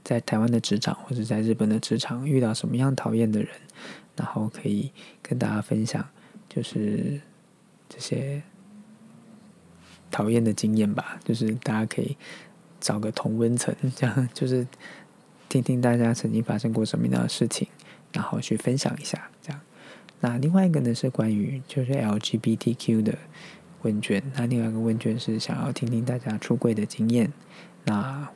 [0.05, 3.49] 在台湾的职场或者在日本的职场遇到什么样讨厌的人，
[4.17, 4.91] 然后可以
[5.23, 6.07] 跟大家分享，
[6.47, 7.19] 就是
[7.89, 8.43] 这些
[10.11, 11.19] 讨厌的经验吧。
[11.25, 12.17] 就是大家可以
[12.81, 14.67] 找个同温层， 这样就是
[15.49, 17.67] 听听大家曾经发生过什么样的事情。
[18.13, 19.61] 然后去分享一下，这样。
[20.21, 23.19] 那另外一个呢是关于就是 LGBTQ 的
[23.83, 24.23] 问卷。
[24.35, 27.31] 那另外一个问卷是想要听听大家出柜的经验。
[27.85, 28.27] 那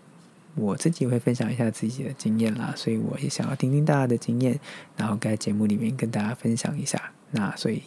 [0.55, 4.61] 我自己会分享一下自己的经验啦，所以我也想要听听大家的经验，
[4.99, 7.13] 然后在节目里面跟大家分享一下。
[7.31, 7.83] 那所以。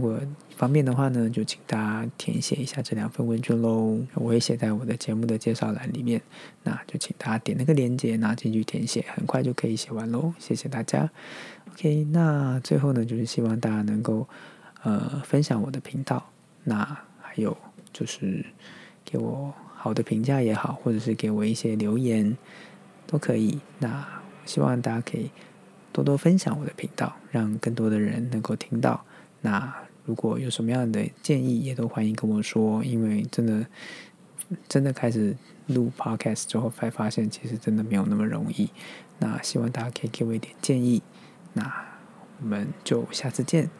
[0.00, 0.18] 如果
[0.56, 3.98] 方便的话呢，就请大家填写一下这两份问卷喽。
[4.14, 6.22] 我会写在我的节目的介绍栏里面，
[6.62, 10.32] 那就请大家点那个链接，拿进去填写，很快就可以写完喽。
[10.38, 11.10] 谢谢大家。
[11.72, 14.26] OK，那最后呢，就是希望大家能够
[14.82, 16.30] 呃分享我的频道，
[16.64, 16.82] 那
[17.20, 17.54] 还有
[17.92, 18.42] 就是
[19.04, 22.34] 给我好的评价也好，或者是给我一些留言
[23.06, 23.60] 都可以。
[23.78, 24.08] 那
[24.46, 25.30] 希望大家可以
[25.92, 29.04] 多多分享我的频道，让更多的人能够听到。
[29.42, 29.74] 那
[30.10, 32.82] 如果有什么样的建议，也都欢迎跟我说。
[32.82, 33.64] 因为真的，
[34.68, 35.36] 真的开始
[35.68, 38.68] 录 podcast 之后，才发现其实真的没有那么容易。
[39.20, 41.00] 那希望大家可以给我一点建议。
[41.52, 41.72] 那
[42.42, 43.70] 我们就下次见。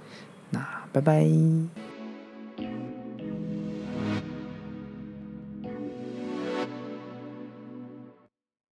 [0.50, 1.89] 那拜拜。